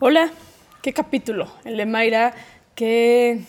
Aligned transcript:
Hola, 0.00 0.30
qué 0.80 0.92
capítulo, 0.92 1.48
el 1.64 1.76
de 1.76 1.84
Mayra, 1.84 2.32
qué, 2.76 3.40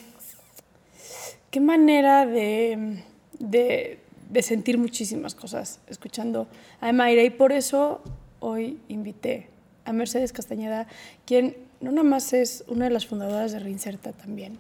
qué 1.52 1.60
manera 1.60 2.26
de, 2.26 3.04
de, 3.38 4.00
de 4.32 4.42
sentir 4.42 4.80
muchísimas 4.80 5.36
cosas 5.36 5.80
escuchando 5.86 6.48
a 6.82 6.92
Mayra 6.92 7.22
y 7.22 7.30
por 7.30 7.52
eso 7.52 8.02
hoy 8.40 8.80
invité 8.88 9.48
a 9.86 9.94
Mercedes 9.94 10.34
Castañeda, 10.34 10.88
quien 11.24 11.56
no 11.82 11.92
nada 11.92 12.04
más 12.04 12.34
es 12.34 12.64
una 12.68 12.86
de 12.86 12.92
las 12.92 13.06
fundadoras 13.06 13.52
de 13.52 13.60
Reinserta 13.60 14.12
también, 14.12 14.58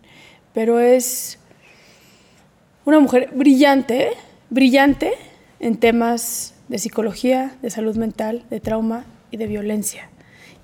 pero 0.53 0.79
es 0.79 1.39
una 2.85 2.99
mujer 2.99 3.31
brillante, 3.33 4.11
brillante 4.51 5.13
en 5.59 5.77
temas 5.77 6.53
de 6.67 6.77
psicología, 6.77 7.57
de 7.63 7.71
salud 7.71 7.95
mental, 7.95 8.45
de 8.51 8.59
trauma 8.59 9.05
y 9.31 9.37
de 9.37 9.47
violencia. 9.47 10.11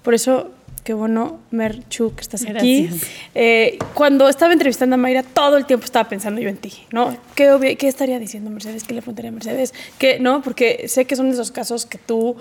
Por 0.04 0.14
eso 0.14 0.52
qué 0.86 0.94
bueno, 0.94 1.40
Merchu, 1.50 2.14
que 2.14 2.22
estás 2.22 2.46
aquí. 2.46 2.88
Eh, 3.34 3.80
cuando 3.96 4.30
estaba 4.30 4.54
entrevistando 4.54 4.94
a 4.94 4.98
Mayra, 4.98 5.24
todo 5.24 5.58
el 5.58 5.66
tiempo 5.66 5.84
estaba 5.84 6.08
pensando 6.08 6.40
yo 6.40 6.48
en 6.48 6.58
ti, 6.58 6.74
¿no? 6.92 7.18
¿Qué, 7.34 7.76
qué 7.78 7.88
estaría 7.88 8.20
diciendo 8.20 8.52
Mercedes? 8.52 8.84
¿Qué 8.84 8.94
le 8.94 9.02
preguntaría 9.02 9.30
a 9.30 9.34
Mercedes? 9.34 9.74
¿Qué, 9.98 10.20
¿No? 10.20 10.44
Porque 10.44 10.88
sé 10.88 11.06
que 11.06 11.16
son 11.16 11.26
de 11.26 11.34
esos 11.34 11.52
casos 11.52 11.88
que 11.88 11.98
tú 11.98 12.38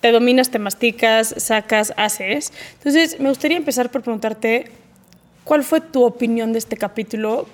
te 0.00 0.12
dominas, 0.12 0.50
te 0.50 0.60
masticas, 0.60 1.34
sacas, 1.36 1.92
haces. 1.96 2.52
Entonces, 2.74 3.18
me 3.18 3.28
gustaría 3.28 3.56
empezar 3.56 3.90
por 3.90 4.02
preguntarte, 4.02 4.70
¿cuál 5.42 5.64
fue 5.64 5.80
tu 5.80 6.04
opinión 6.04 6.52
de 6.52 6.60
este 6.60 6.76
capítulo? 6.76 7.48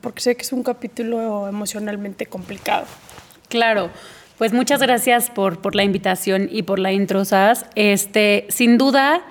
Porque 0.00 0.22
sé 0.22 0.34
que 0.34 0.42
es 0.42 0.52
un 0.52 0.64
capítulo 0.64 1.46
emocionalmente 1.46 2.26
complicado. 2.26 2.86
Claro. 3.48 3.90
Pues 4.38 4.52
muchas 4.52 4.80
gracias 4.80 5.30
por, 5.30 5.60
por 5.60 5.76
la 5.76 5.84
invitación 5.84 6.48
y 6.50 6.64
por 6.64 6.80
la 6.80 6.90
intro. 6.90 7.22
Este, 7.76 8.46
sin 8.48 8.76
duda, 8.76 9.22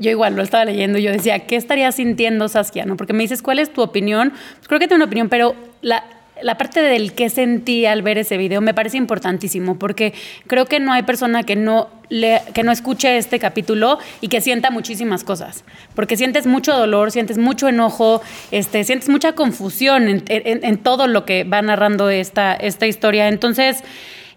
yo 0.00 0.10
igual 0.10 0.34
lo 0.34 0.42
estaba 0.42 0.64
leyendo 0.64 0.98
y 0.98 1.02
yo 1.02 1.12
decía, 1.12 1.40
¿qué 1.40 1.56
estaría 1.56 1.92
sintiendo 1.92 2.48
Saskia? 2.48 2.86
¿no? 2.86 2.96
Porque 2.96 3.12
me 3.12 3.22
dices, 3.22 3.42
¿cuál 3.42 3.58
es 3.58 3.72
tu 3.72 3.82
opinión? 3.82 4.32
Pues 4.56 4.66
creo 4.66 4.80
que 4.80 4.88
tengo 4.88 4.96
una 4.96 5.04
opinión, 5.04 5.28
pero 5.28 5.54
la, 5.82 6.02
la 6.42 6.56
parte 6.56 6.80
del 6.80 7.12
qué 7.12 7.28
sentí 7.28 7.84
al 7.84 8.00
ver 8.02 8.16
ese 8.18 8.38
video 8.38 8.62
me 8.62 8.72
parece 8.72 8.96
importantísimo, 8.96 9.78
porque 9.78 10.14
creo 10.46 10.64
que 10.64 10.80
no 10.80 10.92
hay 10.92 11.02
persona 11.02 11.42
que 11.42 11.54
no, 11.54 11.88
le, 12.08 12.40
que 12.54 12.62
no 12.62 12.72
escuche 12.72 13.18
este 13.18 13.38
capítulo 13.38 13.98
y 14.22 14.28
que 14.28 14.40
sienta 14.40 14.70
muchísimas 14.70 15.22
cosas, 15.22 15.64
porque 15.94 16.16
sientes 16.16 16.46
mucho 16.46 16.74
dolor, 16.76 17.10
sientes 17.10 17.36
mucho 17.36 17.68
enojo, 17.68 18.22
este, 18.50 18.84
sientes 18.84 19.10
mucha 19.10 19.34
confusión 19.34 20.08
en, 20.08 20.24
en, 20.28 20.64
en 20.64 20.78
todo 20.78 21.08
lo 21.08 21.26
que 21.26 21.44
va 21.44 21.60
narrando 21.60 22.08
esta, 22.08 22.54
esta 22.54 22.86
historia. 22.86 23.28
Entonces, 23.28 23.84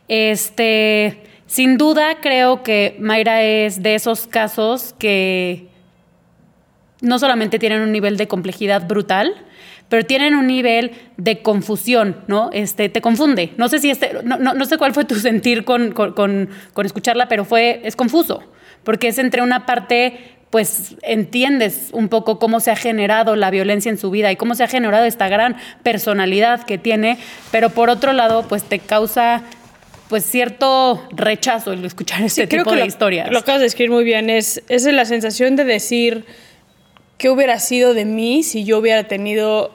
este 0.10 1.33
sin 1.54 1.78
duda 1.78 2.16
creo 2.20 2.64
que 2.64 2.98
Mayra 3.00 3.44
es 3.44 3.84
de 3.84 3.94
esos 3.94 4.26
casos 4.26 4.96
que 4.98 5.68
no 7.00 7.20
solamente 7.20 7.60
tienen 7.60 7.82
un 7.82 7.92
nivel 7.92 8.18
de 8.18 8.28
complejidad 8.28 8.88
brutal, 8.88 9.36
pero 9.88 10.04
tienen 10.04 10.34
un 10.34 10.48
nivel 10.48 10.94
de 11.18 11.44
confusión, 11.44 12.18
¿no? 12.26 12.50
Este, 12.54 12.90
te 12.90 13.02
confunde. 13.02 13.54
No 13.58 13.70
sé 13.70 13.78
si 13.78 13.92
este, 13.92 14.24
no, 14.24 14.40
no, 14.40 14.66
sé 14.66 14.80
cuál 14.80 14.96
fue 14.96 15.06
tu 15.06 15.14
sentir 15.14 15.64
con, 15.64 15.92
con, 15.92 16.14
con, 16.14 16.86
escucharla, 16.88 17.28
pero 17.28 17.46
fue, 17.46 17.82
es 17.84 17.96
confuso, 17.96 18.44
porque 18.84 19.10
es 19.10 19.20
entre 19.20 19.44
una 19.44 19.68
parte, 19.68 20.38
pues 20.50 20.96
entiendes 21.04 21.92
un 21.94 22.10
poco 22.10 22.40
cómo 22.40 22.62
se 22.62 22.72
ha 22.72 22.76
generado 22.76 23.36
la 23.36 23.52
violencia 23.52 23.92
en 23.92 24.00
su 24.00 24.10
vida 24.10 24.32
y 24.32 24.38
cómo 24.38 24.56
se 24.56 24.64
ha 24.64 24.68
generado 24.68 25.06
esta 25.06 25.28
gran 25.28 25.56
personalidad 25.84 26.64
que 26.64 26.80
tiene, 26.80 27.20
pero 27.52 27.70
por 27.70 27.92
otro 27.92 28.12
lado, 28.12 28.48
pues 28.48 28.64
te 28.64 28.80
causa 28.80 29.44
pues 30.14 30.26
cierto 30.26 31.02
rechazo 31.10 31.74
el 31.74 31.84
escuchar 31.84 32.22
este 32.22 32.46
tipo 32.46 32.72
de 32.72 32.86
historias. 32.86 33.32
Lo 33.32 33.40
acabas 33.40 33.62
de 33.62 33.66
escribir 33.66 33.90
muy 33.90 34.04
bien, 34.04 34.30
es, 34.30 34.62
es 34.70 34.84
la 34.86 35.06
sensación 35.06 35.56
de 35.56 35.64
decir 35.64 36.26
qué 37.18 37.32
hubiera 37.32 37.58
sido 37.58 37.96
de 37.96 38.06
mí 38.06 38.44
si 38.44 38.64
yo 38.64 38.78
hubiera 38.78 39.08
tenido 39.08 39.72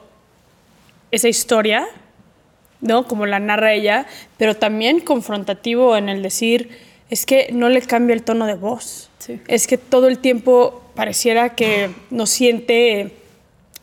esa 1.11 1.29
historia, 1.29 1.89
¿no? 2.81 3.09
Como 3.09 3.27
la 3.27 3.41
narra 3.41 3.73
ella, 3.73 4.07
pero 4.37 4.55
también 4.55 5.01
confrontativo 5.01 5.97
en 5.97 6.09
el 6.09 6.23
decir, 6.23 6.71
es 7.11 7.27
que 7.27 7.49
no 7.53 7.69
le 7.69 7.83
cambia 7.83 8.15
el 8.15 8.23
tono 8.23 8.47
de 8.47 8.55
voz. 8.55 9.11
Es 9.49 9.67
que 9.67 9.77
todo 9.77 10.07
el 10.07 10.21
tiempo 10.21 10.85
pareciera 10.95 11.57
que 11.57 11.91
no 12.11 12.27
siente 12.27 13.11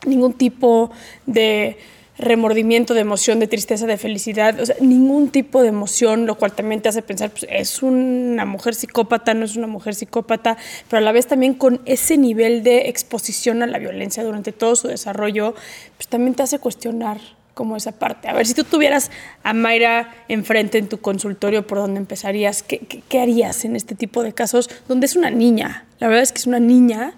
ningún 0.05 0.31
tipo 0.31 0.89
de 1.25 1.77
remordimiento, 2.17 2.93
de 2.93 3.01
emoción, 3.01 3.39
de 3.39 3.47
tristeza, 3.47 3.85
de 3.85 3.97
felicidad, 3.97 4.59
o 4.59 4.65
sea, 4.65 4.75
ningún 4.79 5.29
tipo 5.29 5.61
de 5.61 5.69
emoción, 5.69 6.25
lo 6.25 6.35
cual 6.35 6.53
también 6.53 6.81
te 6.81 6.89
hace 6.89 7.01
pensar, 7.01 7.29
pues 7.29 7.45
es 7.49 7.83
una 7.83 8.45
mujer 8.45 8.73
psicópata, 8.75 9.33
no 9.33 9.45
es 9.45 9.55
una 9.55 9.67
mujer 9.67 9.95
psicópata, 9.95 10.57
pero 10.89 10.99
a 10.99 11.01
la 11.01 11.11
vez 11.11 11.27
también 11.27 11.53
con 11.53 11.81
ese 11.85 12.17
nivel 12.17 12.63
de 12.63 12.89
exposición 12.89 13.63
a 13.63 13.67
la 13.67 13.79
violencia 13.79 14.23
durante 14.23 14.51
todo 14.51 14.75
su 14.75 14.87
desarrollo, 14.87 15.55
pues 15.97 16.07
también 16.07 16.35
te 16.35 16.43
hace 16.43 16.59
cuestionar 16.59 17.19
como 17.53 17.75
esa 17.77 17.93
parte. 17.93 18.27
A 18.27 18.33
ver, 18.33 18.45
si 18.45 18.53
tú 18.53 18.63
tuvieras 18.63 19.11
a 19.43 19.53
Mayra 19.53 20.13
enfrente 20.27 20.77
en 20.77 20.87
tu 20.87 20.99
consultorio, 20.99 21.65
¿por 21.65 21.79
dónde 21.79 21.99
empezarías? 21.99 22.63
¿Qué, 22.63 22.79
qué, 22.79 23.19
harías 23.19 23.65
en 23.65 23.75
este 23.75 23.95
tipo 23.95 24.23
de 24.23 24.33
casos 24.33 24.69
donde 24.87 25.05
es 25.05 25.15
una 25.15 25.31
niña? 25.31 25.85
La 25.99 26.07
verdad 26.07 26.23
es 26.23 26.31
que 26.31 26.39
es 26.39 26.47
una 26.47 26.59
niña 26.59 27.13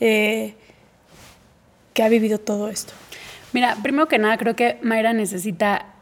eh, 0.00 0.54
que 1.92 2.02
ha 2.02 2.08
vivido 2.08 2.38
todo 2.38 2.68
esto. 2.68 2.94
Mira, 3.52 3.76
primero 3.82 4.08
que 4.08 4.18
nada, 4.18 4.38
creo 4.38 4.56
que 4.56 4.78
Mayra 4.80 5.12
necesita, 5.12 5.94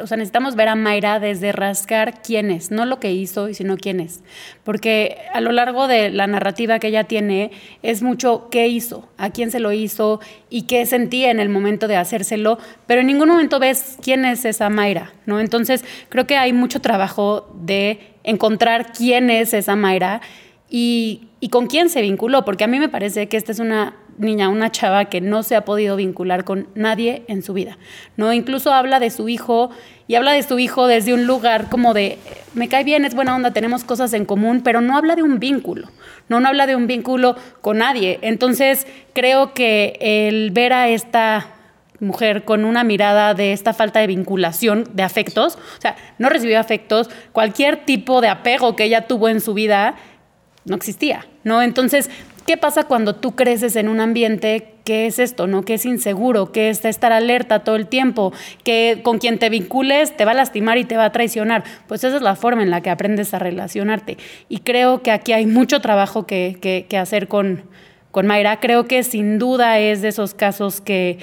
o 0.00 0.06
sea, 0.06 0.16
necesitamos 0.16 0.56
ver 0.56 0.68
a 0.68 0.74
Mayra 0.74 1.20
desde 1.20 1.52
rascar 1.52 2.22
quién 2.22 2.50
es, 2.50 2.70
no 2.70 2.86
lo 2.86 2.98
que 2.98 3.12
hizo, 3.12 3.52
sino 3.52 3.76
quién 3.76 4.00
es. 4.00 4.22
Porque 4.64 5.18
a 5.34 5.42
lo 5.42 5.52
largo 5.52 5.86
de 5.86 6.08
la 6.08 6.26
narrativa 6.26 6.78
que 6.78 6.88
ella 6.88 7.04
tiene, 7.04 7.50
es 7.82 8.02
mucho 8.02 8.48
qué 8.50 8.68
hizo, 8.68 9.06
a 9.18 9.28
quién 9.28 9.50
se 9.50 9.60
lo 9.60 9.72
hizo 9.72 10.20
y 10.48 10.62
qué 10.62 10.86
sentía 10.86 11.30
en 11.30 11.40
el 11.40 11.50
momento 11.50 11.88
de 11.88 11.96
hacérselo, 11.96 12.58
pero 12.86 13.02
en 13.02 13.06
ningún 13.06 13.28
momento 13.28 13.58
ves 13.58 13.98
quién 14.02 14.24
es 14.24 14.46
esa 14.46 14.70
Mayra, 14.70 15.12
¿no? 15.26 15.40
Entonces, 15.40 15.84
creo 16.08 16.26
que 16.26 16.38
hay 16.38 16.54
mucho 16.54 16.80
trabajo 16.80 17.54
de 17.54 18.00
encontrar 18.24 18.92
quién 18.92 19.28
es 19.28 19.52
esa 19.52 19.76
Mayra 19.76 20.22
y, 20.70 21.28
y 21.38 21.50
con 21.50 21.66
quién 21.66 21.90
se 21.90 22.00
vinculó, 22.00 22.46
porque 22.46 22.64
a 22.64 22.68
mí 22.68 22.78
me 22.78 22.88
parece 22.88 23.28
que 23.28 23.36
esta 23.36 23.52
es 23.52 23.58
una 23.58 23.96
niña, 24.22 24.48
una 24.48 24.70
chava 24.70 25.06
que 25.06 25.20
no 25.20 25.42
se 25.42 25.56
ha 25.56 25.64
podido 25.64 25.96
vincular 25.96 26.44
con 26.44 26.68
nadie 26.74 27.24
en 27.28 27.42
su 27.42 27.52
vida, 27.52 27.78
¿no? 28.16 28.32
Incluso 28.32 28.72
habla 28.72 29.00
de 29.00 29.10
su 29.10 29.28
hijo 29.28 29.70
y 30.08 30.14
habla 30.14 30.32
de 30.32 30.42
su 30.42 30.58
hijo 30.58 30.86
desde 30.86 31.14
un 31.14 31.26
lugar 31.26 31.68
como 31.68 31.94
de, 31.94 32.18
me 32.54 32.68
cae 32.68 32.84
bien, 32.84 33.04
es 33.04 33.14
buena 33.14 33.36
onda, 33.36 33.52
tenemos 33.52 33.84
cosas 33.84 34.12
en 34.12 34.24
común, 34.24 34.62
pero 34.62 34.80
no 34.80 34.96
habla 34.96 35.16
de 35.16 35.22
un 35.22 35.38
vínculo, 35.38 35.88
no, 36.28 36.40
no 36.40 36.48
habla 36.48 36.66
de 36.66 36.76
un 36.76 36.86
vínculo 36.86 37.36
con 37.60 37.78
nadie. 37.78 38.18
Entonces, 38.22 38.86
creo 39.12 39.54
que 39.54 39.98
el 40.00 40.50
ver 40.50 40.72
a 40.72 40.88
esta 40.88 41.46
mujer 42.00 42.44
con 42.44 42.64
una 42.64 42.84
mirada 42.84 43.34
de 43.34 43.52
esta 43.52 43.72
falta 43.72 44.00
de 44.00 44.08
vinculación, 44.08 44.88
de 44.92 45.02
afectos, 45.04 45.56
o 45.56 45.80
sea, 45.80 45.96
no 46.18 46.28
recibió 46.28 46.58
afectos, 46.58 47.08
cualquier 47.32 47.84
tipo 47.84 48.20
de 48.20 48.28
apego 48.28 48.76
que 48.76 48.84
ella 48.84 49.06
tuvo 49.06 49.28
en 49.28 49.40
su 49.40 49.54
vida 49.54 49.94
no 50.64 50.76
existía, 50.76 51.26
¿no? 51.44 51.62
Entonces, 51.62 52.10
¿qué 52.46 52.56
pasa 52.56 52.84
cuando 52.84 53.14
tú 53.14 53.34
creces 53.34 53.76
en 53.76 53.88
un 53.88 54.00
ambiente 54.00 54.74
que 54.84 55.06
es 55.06 55.18
esto, 55.18 55.46
¿no? 55.46 55.62
Que 55.62 55.74
es 55.74 55.84
inseguro, 55.86 56.52
que 56.52 56.68
es 56.68 56.84
estar 56.84 57.12
alerta 57.12 57.64
todo 57.64 57.76
el 57.76 57.86
tiempo, 57.86 58.32
que 58.64 59.00
con 59.02 59.18
quien 59.18 59.38
te 59.38 59.48
vincules 59.48 60.16
te 60.16 60.24
va 60.24 60.32
a 60.32 60.34
lastimar 60.34 60.78
y 60.78 60.84
te 60.84 60.96
va 60.96 61.06
a 61.06 61.12
traicionar. 61.12 61.64
Pues 61.86 62.02
esa 62.04 62.16
es 62.16 62.22
la 62.22 62.36
forma 62.36 62.62
en 62.62 62.70
la 62.70 62.80
que 62.80 62.90
aprendes 62.90 63.34
a 63.34 63.38
relacionarte. 63.38 64.18
Y 64.48 64.58
creo 64.58 65.02
que 65.02 65.10
aquí 65.10 65.32
hay 65.32 65.46
mucho 65.46 65.80
trabajo 65.80 66.26
que, 66.26 66.86
hacer 67.00 67.28
con, 67.28 67.62
con 68.10 68.26
Mayra. 68.26 68.60
Creo 68.60 68.86
que 68.86 69.02
sin 69.02 69.38
duda 69.38 69.78
es 69.78 70.02
de 70.02 70.08
esos 70.08 70.34
casos 70.34 70.80
que 70.80 71.18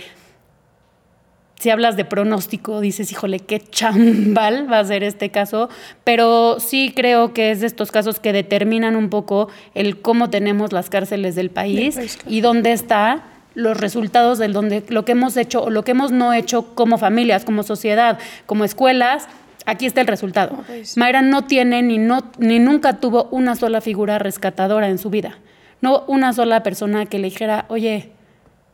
si 1.60 1.70
hablas 1.70 1.98
de 1.98 2.06
pronóstico, 2.06 2.80
dices, 2.80 3.12
híjole, 3.12 3.42
qué 3.42 3.60
chambal 3.60 4.72
va 4.72 4.80
a 4.80 4.86
ser 4.86 5.04
este 5.04 5.30
caso, 5.30 5.70
pero 6.06 6.60
sí 6.60 6.94
creo 6.96 7.34
que 7.34 7.52
es 7.52 7.60
de 7.60 7.68
estos 7.68 7.92
casos 7.92 8.20
que 8.20 8.32
determinan 8.32 8.96
un 8.96 9.10
poco 9.10 9.50
el 9.76 10.02
cómo 10.02 10.30
tenemos 10.30 10.72
las 10.72 10.90
cárceles 10.90 11.36
del 11.36 11.52
país, 11.52 12.18
y 12.26 12.42
dónde 12.42 12.72
está 12.72 13.24
los 13.56 13.78
resultados 13.78 14.38
de 14.38 14.48
donde 14.48 14.86
lo 14.88 15.04
que 15.04 15.12
hemos 15.12 15.36
hecho 15.36 15.64
o 15.64 15.70
lo 15.70 15.84
que 15.84 15.92
hemos 15.92 16.12
no 16.12 16.32
hecho 16.34 16.74
como 16.76 16.98
familias, 16.98 17.44
como 17.44 17.64
sociedad, 17.64 18.20
como 18.46 18.64
escuelas, 18.64 19.28
aquí 19.66 19.86
está 19.86 20.00
el 20.00 20.08
resultado. 20.08 20.64
Mayra 20.96 21.22
no 21.22 21.44
tiene 21.44 21.82
ni 21.82 21.98
no 21.98 22.32
ni 22.38 22.60
nunca 22.60 23.02
tuvo 23.02 23.28
una 23.32 23.58
sola 23.58 23.82
figura 23.82 24.18
rescatadora 24.18 24.88
en 24.88 24.98
su 24.98 25.10
vida. 25.10 25.40
No 25.82 26.06
una 26.08 26.32
sola 26.32 26.64
persona 26.64 27.06
que 27.06 27.20
le 27.20 27.26
dijera, 27.26 27.66
"Oye, 27.68 28.12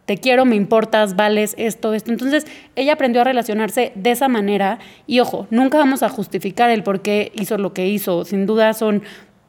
te 0.05 0.17
quiero, 0.17 0.45
me 0.45 0.55
importas, 0.55 1.15
vales 1.15 1.55
esto, 1.57 1.93
esto. 1.93 2.11
Entonces, 2.11 2.45
ella 2.75 2.93
aprendió 2.93 3.21
a 3.21 3.23
relacionarse 3.23 3.91
de 3.95 4.11
esa 4.11 4.27
manera 4.27 4.79
y 5.07 5.19
ojo, 5.19 5.47
nunca 5.49 5.77
vamos 5.77 6.03
a 6.03 6.09
justificar 6.09 6.69
el 6.69 6.83
por 6.83 7.01
qué 7.01 7.31
hizo 7.35 7.57
lo 7.57 7.73
que 7.73 7.87
hizo. 7.87 8.23
Sin 8.23 8.45
duda 8.45 8.73
son 8.73 9.03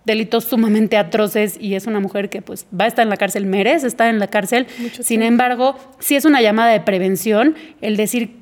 delitos 0.07 0.45
sumamente 0.45 0.97
atroces 0.97 1.59
y 1.61 1.75
es 1.75 1.87
una 1.87 2.01
mujer 2.01 2.31
que 2.31 2.41
pues 2.41 2.67
va 2.79 2.85
a 2.85 2.89
estar 2.89 3.03
en 3.03 3.11
la 3.11 3.17
cárcel, 3.17 3.45
merece 3.45 3.87
estar 3.87 4.09
en 4.09 4.19
la 4.19 4.29
cárcel. 4.29 4.67
Sin 5.01 5.23
embargo, 5.23 5.77
sí 5.99 6.17
es 6.17 6.25
una 6.25 6.41
llamada 6.41 6.71
de 6.71 6.81
prevención 6.81 7.55
el 7.83 7.97
decir 7.97 8.37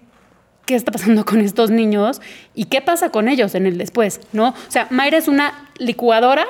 qué 0.67 0.77
está 0.77 0.93
pasando 0.93 1.25
con 1.25 1.41
estos 1.41 1.71
niños 1.71 2.21
y 2.55 2.67
qué 2.67 2.81
pasa 2.81 3.11
con 3.11 3.29
ellos 3.29 3.55
en 3.55 3.67
el 3.67 3.79
después, 3.79 4.21
¿no? 4.33 4.51
O 4.51 4.71
sea, 4.71 4.87
Mayra 4.91 5.19
es 5.19 5.27
una 5.27 5.71
licuadora 5.79 6.47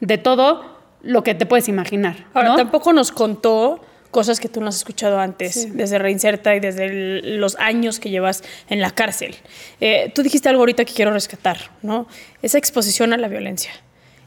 de 0.00 0.18
todo 0.18 0.78
lo 1.02 1.22
que 1.22 1.34
te 1.34 1.46
puedes 1.46 1.68
imaginar. 1.68 2.26
Ahora, 2.34 2.56
tampoco 2.56 2.92
nos 2.92 3.10
contó 3.10 3.80
cosas 4.18 4.40
que 4.40 4.48
tú 4.48 4.60
no 4.60 4.66
has 4.66 4.74
escuchado 4.74 5.20
antes, 5.20 5.76
desde 5.76 5.96
Reinserta 5.96 6.56
y 6.56 6.58
desde 6.58 7.22
los 7.22 7.54
años 7.60 8.00
que 8.00 8.10
llevas 8.10 8.42
en 8.68 8.80
la 8.80 8.90
cárcel. 8.90 9.36
Eh, 9.80 10.10
tú 10.12 10.24
dijiste 10.24 10.48
algo 10.48 10.62
ahorita 10.62 10.84
que 10.84 10.92
quiero 10.92 11.12
rescatar, 11.12 11.70
¿no? 11.82 12.08
Esa 12.42 12.58
exposición 12.58 13.12
a 13.12 13.16
la 13.16 13.28
violencia, 13.28 13.70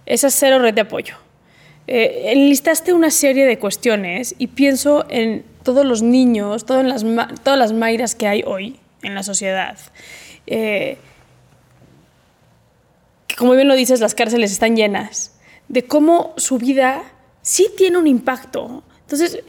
esa 0.05 0.29
cero 0.29 0.59
red 0.59 0.73
de 0.73 0.79
apoyo. 0.79 1.15
Eh, 1.87 2.31
enlistaste 2.31 2.93
una 2.93 3.11
serie 3.11 3.45
de 3.45 3.59
cuestiones 3.59 4.33
y 4.37 4.47
pienso 4.47 5.05
en 5.09 5.43
todos 5.61 5.85
los 5.85 6.01
niños, 6.01 6.65
todas 6.65 6.85
las, 6.85 7.03
todas 7.43 7.59
las 7.59 7.73
Mayras 7.73 8.15
que 8.15 8.27
hay 8.27 8.43
hoy 8.47 8.79
en 9.03 9.13
la 9.13 9.23
sociedad. 9.23 9.77
Eh, 10.47 10.99
que 13.27 13.35
como 13.35 13.55
bien 13.55 13.67
lo 13.67 13.75
dices, 13.75 13.99
las 13.99 14.15
cárceles 14.15 14.53
están 14.53 14.77
llenas, 14.77 15.37
de 15.67 15.83
cómo 15.83 16.33
su 16.37 16.59
vida 16.59 17.03
sí 17.41 17.67
tiene 17.75 17.97
un 17.97 18.07
impacto. 18.07 18.85
Entonces, 19.01 19.43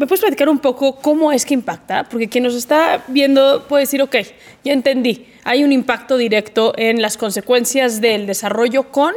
¿Me 0.00 0.06
puedes 0.06 0.22
platicar 0.22 0.48
un 0.48 0.60
poco 0.60 0.96
cómo 0.96 1.30
es 1.30 1.44
que 1.44 1.52
impacta? 1.52 2.04
Porque 2.04 2.26
quien 2.26 2.44
nos 2.44 2.54
está 2.54 3.04
viendo 3.08 3.66
puede 3.68 3.82
decir, 3.82 4.00
ok, 4.00 4.16
ya 4.64 4.72
entendí, 4.72 5.26
hay 5.44 5.62
un 5.62 5.72
impacto 5.72 6.16
directo 6.16 6.72
en 6.78 7.02
las 7.02 7.18
consecuencias 7.18 8.00
del 8.00 8.26
desarrollo 8.26 8.90
con 8.90 9.12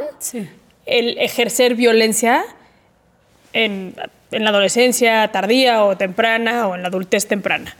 el 0.84 1.16
ejercer 1.16 1.74
violencia 1.74 2.44
en, 3.54 3.94
en, 4.30 4.44
la 4.44 4.50
adolescencia 4.50 5.26
tardía 5.28 5.82
o 5.86 5.96
temprana 5.96 6.68
o 6.68 6.74
en 6.74 6.82
la 6.82 6.88
adultez 6.88 7.26
temprana. 7.26 7.74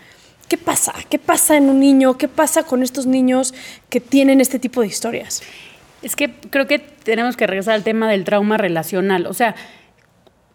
¿Qué 0.49 0.57
pasa? 0.57 0.95
¿Qué 1.11 1.19
pasa 1.19 1.59
en 1.59 1.69
un 1.69 1.81
niño? 1.81 2.17
¿Qué 2.17 2.29
pasa 2.29 2.63
con 2.63 2.83
estos 2.83 3.05
niños 3.05 3.53
que 3.91 4.01
tienen 4.01 4.41
este 4.41 4.59
tipo 4.59 4.81
de 4.81 4.87
historias? 4.87 5.43
Es 6.01 6.17
que 6.17 6.31
creo 6.49 6.67
que 6.67 6.79
tenemos 6.79 7.37
que 7.37 7.47
regresar 7.47 7.75
al 7.75 7.85
tema 7.85 8.11
del 8.11 8.25
trauma 8.25 8.57
relacional. 8.57 9.27
O 9.27 9.35
sea, 9.35 9.57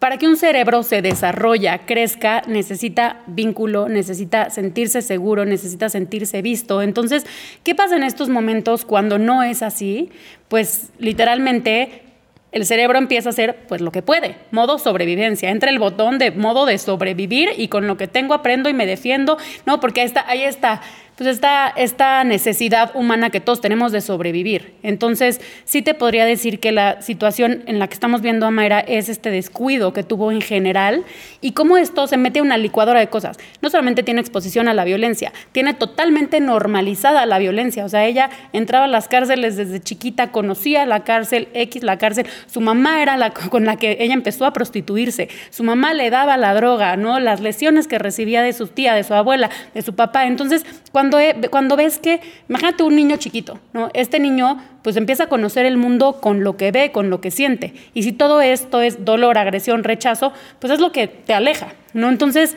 para 0.00 0.16
que 0.16 0.26
un 0.26 0.38
cerebro 0.38 0.82
se 0.82 1.02
desarrolla, 1.02 1.80
crezca, 1.84 2.42
necesita 2.46 3.20
vínculo, 3.26 3.86
necesita 3.88 4.48
sentirse 4.48 5.02
seguro, 5.02 5.44
necesita 5.44 5.90
sentirse 5.90 6.40
visto. 6.40 6.80
Entonces, 6.80 7.26
¿qué 7.64 7.74
pasa 7.74 7.96
en 7.96 8.02
estos 8.02 8.30
momentos 8.30 8.86
cuando 8.86 9.18
no 9.18 9.42
es 9.42 9.62
así? 9.62 10.10
Pues 10.48 10.88
literalmente 10.98 12.02
el 12.50 12.64
cerebro 12.64 12.96
empieza 12.96 13.28
a 13.28 13.32
hacer 13.32 13.66
pues 13.68 13.82
lo 13.82 13.92
que 13.92 14.00
puede, 14.00 14.36
modo 14.50 14.78
sobrevivencia. 14.78 15.50
Entra 15.50 15.68
el 15.68 15.78
botón 15.78 16.18
de 16.18 16.30
modo 16.30 16.64
de 16.64 16.78
sobrevivir 16.78 17.50
y 17.58 17.68
con 17.68 17.86
lo 17.86 17.98
que 17.98 18.08
tengo 18.08 18.32
aprendo 18.32 18.70
y 18.70 18.72
me 18.72 18.86
defiendo, 18.86 19.36
¿no? 19.66 19.80
Porque 19.80 20.00
ahí 20.00 20.06
está, 20.06 20.26
ahí 20.26 20.42
está 20.44 20.80
pues 21.20 21.34
esta, 21.34 21.68
esta 21.76 22.24
necesidad 22.24 22.92
humana 22.94 23.28
que 23.28 23.40
todos 23.40 23.60
tenemos 23.60 23.92
de 23.92 24.00
sobrevivir. 24.00 24.72
Entonces, 24.82 25.38
sí 25.66 25.82
te 25.82 25.92
podría 25.92 26.24
decir 26.24 26.60
que 26.60 26.72
la 26.72 27.02
situación 27.02 27.62
en 27.66 27.78
la 27.78 27.88
que 27.88 27.92
estamos 27.92 28.22
viendo 28.22 28.46
a 28.46 28.50
Mayra 28.50 28.80
es 28.80 29.10
este 29.10 29.30
descuido 29.30 29.92
que 29.92 30.02
tuvo 30.02 30.32
en 30.32 30.40
general 30.40 31.04
y 31.42 31.52
cómo 31.52 31.76
esto 31.76 32.06
se 32.06 32.16
mete 32.16 32.38
a 32.38 32.42
una 32.42 32.56
licuadora 32.56 33.00
de 33.00 33.08
cosas. 33.08 33.36
No 33.60 33.68
solamente 33.68 34.02
tiene 34.02 34.22
exposición 34.22 34.66
a 34.66 34.72
la 34.72 34.84
violencia, 34.84 35.30
tiene 35.52 35.74
totalmente 35.74 36.40
normalizada 36.40 37.26
la 37.26 37.38
violencia. 37.38 37.84
O 37.84 37.90
sea, 37.90 38.06
ella 38.06 38.30
entraba 38.54 38.86
a 38.86 38.88
las 38.88 39.06
cárceles 39.06 39.58
desde 39.58 39.78
chiquita, 39.78 40.32
conocía 40.32 40.86
la 40.86 41.04
cárcel, 41.04 41.48
X 41.52 41.82
la 41.82 41.98
cárcel, 41.98 42.28
su 42.46 42.62
mamá 42.62 43.02
era 43.02 43.18
la 43.18 43.34
con 43.34 43.66
la 43.66 43.76
que 43.76 43.98
ella 44.00 44.14
empezó 44.14 44.46
a 44.46 44.54
prostituirse, 44.54 45.28
su 45.50 45.64
mamá 45.64 45.92
le 45.92 46.08
daba 46.08 46.38
la 46.38 46.54
droga, 46.54 46.96
¿no? 46.96 47.20
Las 47.20 47.42
lesiones 47.42 47.88
que 47.88 47.98
recibía 47.98 48.40
de 48.40 48.54
su 48.54 48.68
tía, 48.68 48.94
de 48.94 49.04
su 49.04 49.12
abuela, 49.12 49.50
de 49.74 49.82
su 49.82 49.94
papá. 49.94 50.24
Entonces, 50.24 50.64
cuando 50.92 51.09
cuando, 51.50 51.76
ves 51.76 51.98
que, 51.98 52.20
imagínate 52.48 52.82
un 52.82 52.96
niño 52.96 53.16
chiquito, 53.16 53.58
¿no? 53.72 53.90
Este 53.94 54.18
niño 54.18 54.62
pues 54.82 54.96
empieza 54.96 55.24
a 55.24 55.28
conocer 55.28 55.66
el 55.66 55.76
mundo 55.76 56.20
con 56.20 56.44
lo 56.44 56.56
que 56.56 56.72
ve, 56.72 56.92
con 56.92 57.10
lo 57.10 57.20
que 57.20 57.30
siente. 57.30 57.74
Y 57.94 58.02
si 58.02 58.12
todo 58.12 58.40
esto 58.40 58.80
es 58.80 59.04
dolor, 59.04 59.38
agresión, 59.38 59.84
rechazo, 59.84 60.32
pues 60.58 60.72
es 60.72 60.80
lo 60.80 60.92
que 60.92 61.06
te 61.08 61.34
aleja, 61.34 61.74
¿no? 61.92 62.08
Entonces, 62.08 62.56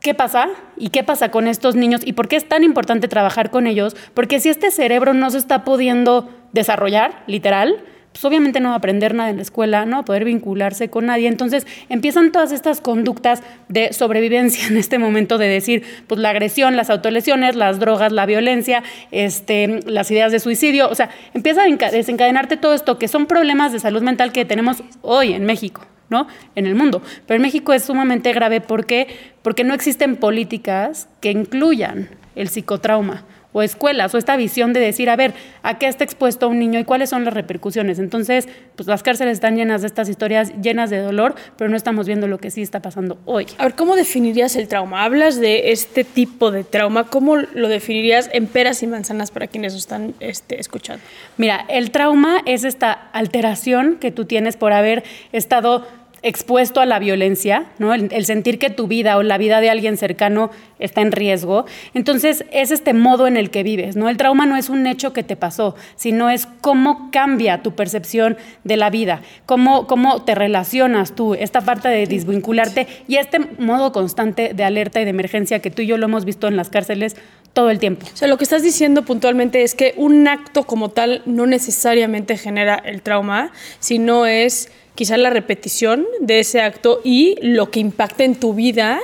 ¿qué 0.00 0.14
pasa? 0.14 0.48
¿Y 0.76 0.90
qué 0.90 1.04
pasa 1.04 1.30
con 1.30 1.48
estos 1.48 1.74
niños? 1.74 2.02
¿Y 2.04 2.12
por 2.12 2.28
qué 2.28 2.36
es 2.36 2.48
tan 2.48 2.64
importante 2.64 3.08
trabajar 3.08 3.50
con 3.50 3.66
ellos? 3.66 3.96
Porque 4.14 4.40
si 4.40 4.48
este 4.48 4.70
cerebro 4.70 5.14
no 5.14 5.30
se 5.30 5.38
está 5.38 5.64
pudiendo 5.64 6.28
desarrollar, 6.52 7.22
literal, 7.26 7.82
pues 8.12 8.24
obviamente 8.24 8.60
no 8.60 8.70
va 8.70 8.74
a 8.74 8.78
aprender 8.78 9.14
nada 9.14 9.30
en 9.30 9.36
la 9.36 9.42
escuela, 9.42 9.86
no 9.86 9.98
a 9.98 10.04
poder 10.04 10.24
vincularse 10.24 10.88
con 10.88 11.06
nadie. 11.06 11.28
Entonces 11.28 11.66
empiezan 11.88 12.32
todas 12.32 12.52
estas 12.52 12.80
conductas 12.80 13.42
de 13.68 13.92
sobrevivencia 13.92 14.66
en 14.68 14.76
este 14.76 14.98
momento 14.98 15.38
de 15.38 15.48
decir, 15.48 15.84
pues 16.06 16.20
la 16.20 16.30
agresión, 16.30 16.76
las 16.76 16.90
autolesiones, 16.90 17.56
las 17.56 17.78
drogas, 17.78 18.12
la 18.12 18.26
violencia, 18.26 18.82
este, 19.10 19.80
las 19.86 20.10
ideas 20.10 20.32
de 20.32 20.40
suicidio, 20.40 20.88
o 20.88 20.94
sea, 20.94 21.10
empieza 21.34 21.62
a 21.62 21.90
desencadenarte 21.90 22.56
todo 22.56 22.74
esto 22.74 22.98
que 22.98 23.08
son 23.08 23.26
problemas 23.26 23.72
de 23.72 23.80
salud 23.80 24.02
mental 24.02 24.32
que 24.32 24.44
tenemos 24.44 24.82
hoy 25.02 25.32
en 25.32 25.44
México. 25.44 25.86
¿no? 26.10 26.26
En 26.54 26.66
el 26.66 26.74
mundo. 26.74 27.02
Pero 27.26 27.36
en 27.36 27.42
México 27.42 27.74
es 27.74 27.84
sumamente 27.84 28.32
grave 28.32 28.62
porque, 28.62 29.08
porque 29.42 29.62
no 29.62 29.74
existen 29.74 30.16
políticas 30.16 31.06
que 31.20 31.30
incluyan 31.30 32.08
el 32.34 32.48
psicotrauma 32.48 33.24
o 33.52 33.62
escuelas 33.62 34.14
o 34.14 34.18
esta 34.18 34.36
visión 34.36 34.72
de 34.72 34.80
decir, 34.80 35.10
a 35.10 35.16
ver, 35.16 35.34
¿a 35.62 35.78
qué 35.78 35.86
está 35.86 36.04
expuesto 36.04 36.48
un 36.48 36.58
niño 36.58 36.78
y 36.78 36.84
cuáles 36.84 37.10
son 37.10 37.24
las 37.24 37.34
repercusiones? 37.34 37.98
Entonces, 37.98 38.48
pues 38.76 38.86
las 38.86 39.02
cárceles 39.02 39.34
están 39.34 39.56
llenas 39.56 39.80
de 39.80 39.86
estas 39.86 40.08
historias, 40.08 40.52
llenas 40.60 40.90
de 40.90 40.98
dolor, 40.98 41.34
pero 41.56 41.70
no 41.70 41.76
estamos 41.76 42.06
viendo 42.06 42.28
lo 42.28 42.38
que 42.38 42.50
sí 42.50 42.62
está 42.62 42.80
pasando 42.80 43.18
hoy. 43.24 43.46
A 43.58 43.64
ver, 43.64 43.74
¿cómo 43.74 43.96
definirías 43.96 44.56
el 44.56 44.68
trauma? 44.68 45.04
Hablas 45.04 45.40
de 45.40 45.72
este 45.72 46.04
tipo 46.04 46.50
de 46.50 46.64
trauma, 46.64 47.04
¿cómo 47.04 47.36
lo 47.36 47.68
definirías 47.68 48.28
en 48.32 48.46
peras 48.46 48.82
y 48.82 48.86
manzanas 48.86 49.30
para 49.30 49.46
quienes 49.46 49.74
están 49.74 50.14
este, 50.20 50.60
escuchando? 50.60 51.02
Mira, 51.36 51.64
el 51.68 51.90
trauma 51.90 52.42
es 52.44 52.64
esta 52.64 52.92
alteración 52.92 53.96
que 53.96 54.10
tú 54.10 54.24
tienes 54.24 54.56
por 54.56 54.72
haber 54.72 55.04
estado 55.32 55.86
expuesto 56.22 56.80
a 56.80 56.86
la 56.86 56.98
violencia, 56.98 57.66
¿no? 57.78 57.94
El, 57.94 58.24
sentir 58.24 58.58
que 58.58 58.70
tu 58.70 58.86
vida 58.86 59.16
o 59.16 59.22
la 59.22 59.38
vida 59.38 59.60
de 59.60 59.70
alguien 59.70 59.96
cercano 59.96 60.50
está 60.78 61.00
en 61.00 61.12
riesgo. 61.12 61.64
Entonces, 61.94 62.44
es 62.50 62.70
este 62.70 62.92
modo 62.92 63.26
en 63.26 63.36
el 63.36 63.50
que 63.50 63.62
vives, 63.62 63.96
¿no? 63.96 64.08
El 64.08 64.16
trauma 64.16 64.46
no 64.46 64.56
es 64.56 64.68
un 64.68 64.86
hecho 64.86 65.12
que 65.12 65.22
te 65.22 65.36
pasó, 65.36 65.74
sino 65.96 66.30
es 66.30 66.46
cómo 66.60 67.10
cambia 67.10 67.62
tu 67.62 67.74
percepción 67.74 68.36
de 68.64 68.76
la 68.76 68.90
vida, 68.90 69.22
cómo, 69.46 69.86
cómo 69.86 70.22
te 70.22 70.34
relacionas 70.34 71.14
tú, 71.14 71.34
esta 71.34 71.60
parte 71.60 71.88
de 71.88 72.06
desvincularte 72.06 72.86
y 73.06 73.16
este 73.16 73.38
modo 73.58 73.92
constante 73.92 74.52
de 74.54 74.64
alerta 74.64 75.00
y 75.00 75.04
de 75.04 75.10
emergencia 75.10 75.60
que 75.60 75.70
tú 75.70 75.82
y 75.82 75.86
yo 75.86 75.96
lo 75.98 76.06
hemos 76.06 76.24
visto 76.24 76.48
en 76.48 76.56
las 76.56 76.68
cárceles 76.68 77.16
todo 77.52 77.70
el 77.70 77.78
tiempo. 77.78 78.06
O 78.12 78.16
sea, 78.16 78.28
lo 78.28 78.36
que 78.38 78.44
estás 78.44 78.62
diciendo 78.62 79.04
puntualmente 79.04 79.62
es 79.62 79.74
que 79.74 79.94
un 79.96 80.28
acto 80.28 80.64
como 80.64 80.90
tal 80.90 81.22
no 81.26 81.46
necesariamente 81.46 82.36
genera 82.36 82.76
el 82.76 83.02
trauma, 83.02 83.50
sino 83.80 84.26
es 84.26 84.70
quizá 84.98 85.16
la 85.16 85.30
repetición 85.30 86.08
de 86.18 86.40
ese 86.40 86.60
acto 86.60 87.00
y 87.04 87.36
lo 87.40 87.70
que 87.70 87.78
impacta 87.78 88.24
en 88.24 88.34
tu 88.34 88.52
vida 88.52 88.98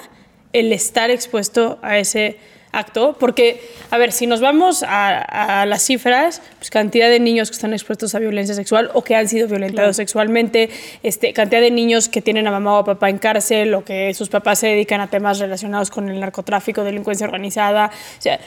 el 0.52 0.72
estar 0.72 1.08
expuesto 1.08 1.78
a 1.82 1.98
ese 1.98 2.36
acto, 2.72 3.16
porque, 3.20 3.60
a 3.92 3.96
ver, 3.96 4.10
si 4.10 4.26
nos 4.26 4.40
vamos 4.40 4.82
a, 4.82 5.60
a, 5.60 5.66
las 5.66 5.84
cifras, 5.84 6.42
pues 6.58 6.70
cantidad 6.70 7.08
de 7.08 7.20
niños 7.20 7.48
que 7.48 7.54
están 7.54 7.72
expuestos 7.72 8.12
a 8.16 8.18
violencia 8.18 8.56
sexual 8.56 8.90
o 8.92 9.04
que 9.04 9.14
han 9.14 9.28
sido 9.28 9.46
violentados 9.46 9.76
claro. 9.76 9.92
sexualmente, 9.94 10.68
este, 11.04 11.32
cantidad 11.32 11.60
de 11.60 11.70
niños 11.70 12.08
que 12.08 12.20
tienen 12.20 12.48
a 12.48 12.50
mamá 12.50 12.74
o 12.74 12.78
a 12.78 12.84
papá 12.84 13.08
en 13.08 13.18
cárcel 13.18 13.72
o 13.74 13.84
que 13.84 14.12
sus 14.14 14.28
papás 14.28 14.58
se 14.58 14.66
dedican 14.66 15.00
a 15.00 15.06
temas 15.06 15.38
relacionados 15.38 15.90
con 15.90 16.08
el 16.08 16.18
narcotráfico, 16.18 16.82
delincuencia 16.82 17.24
organizada, 17.24 17.92
o 18.18 18.20
sea, 18.20 18.40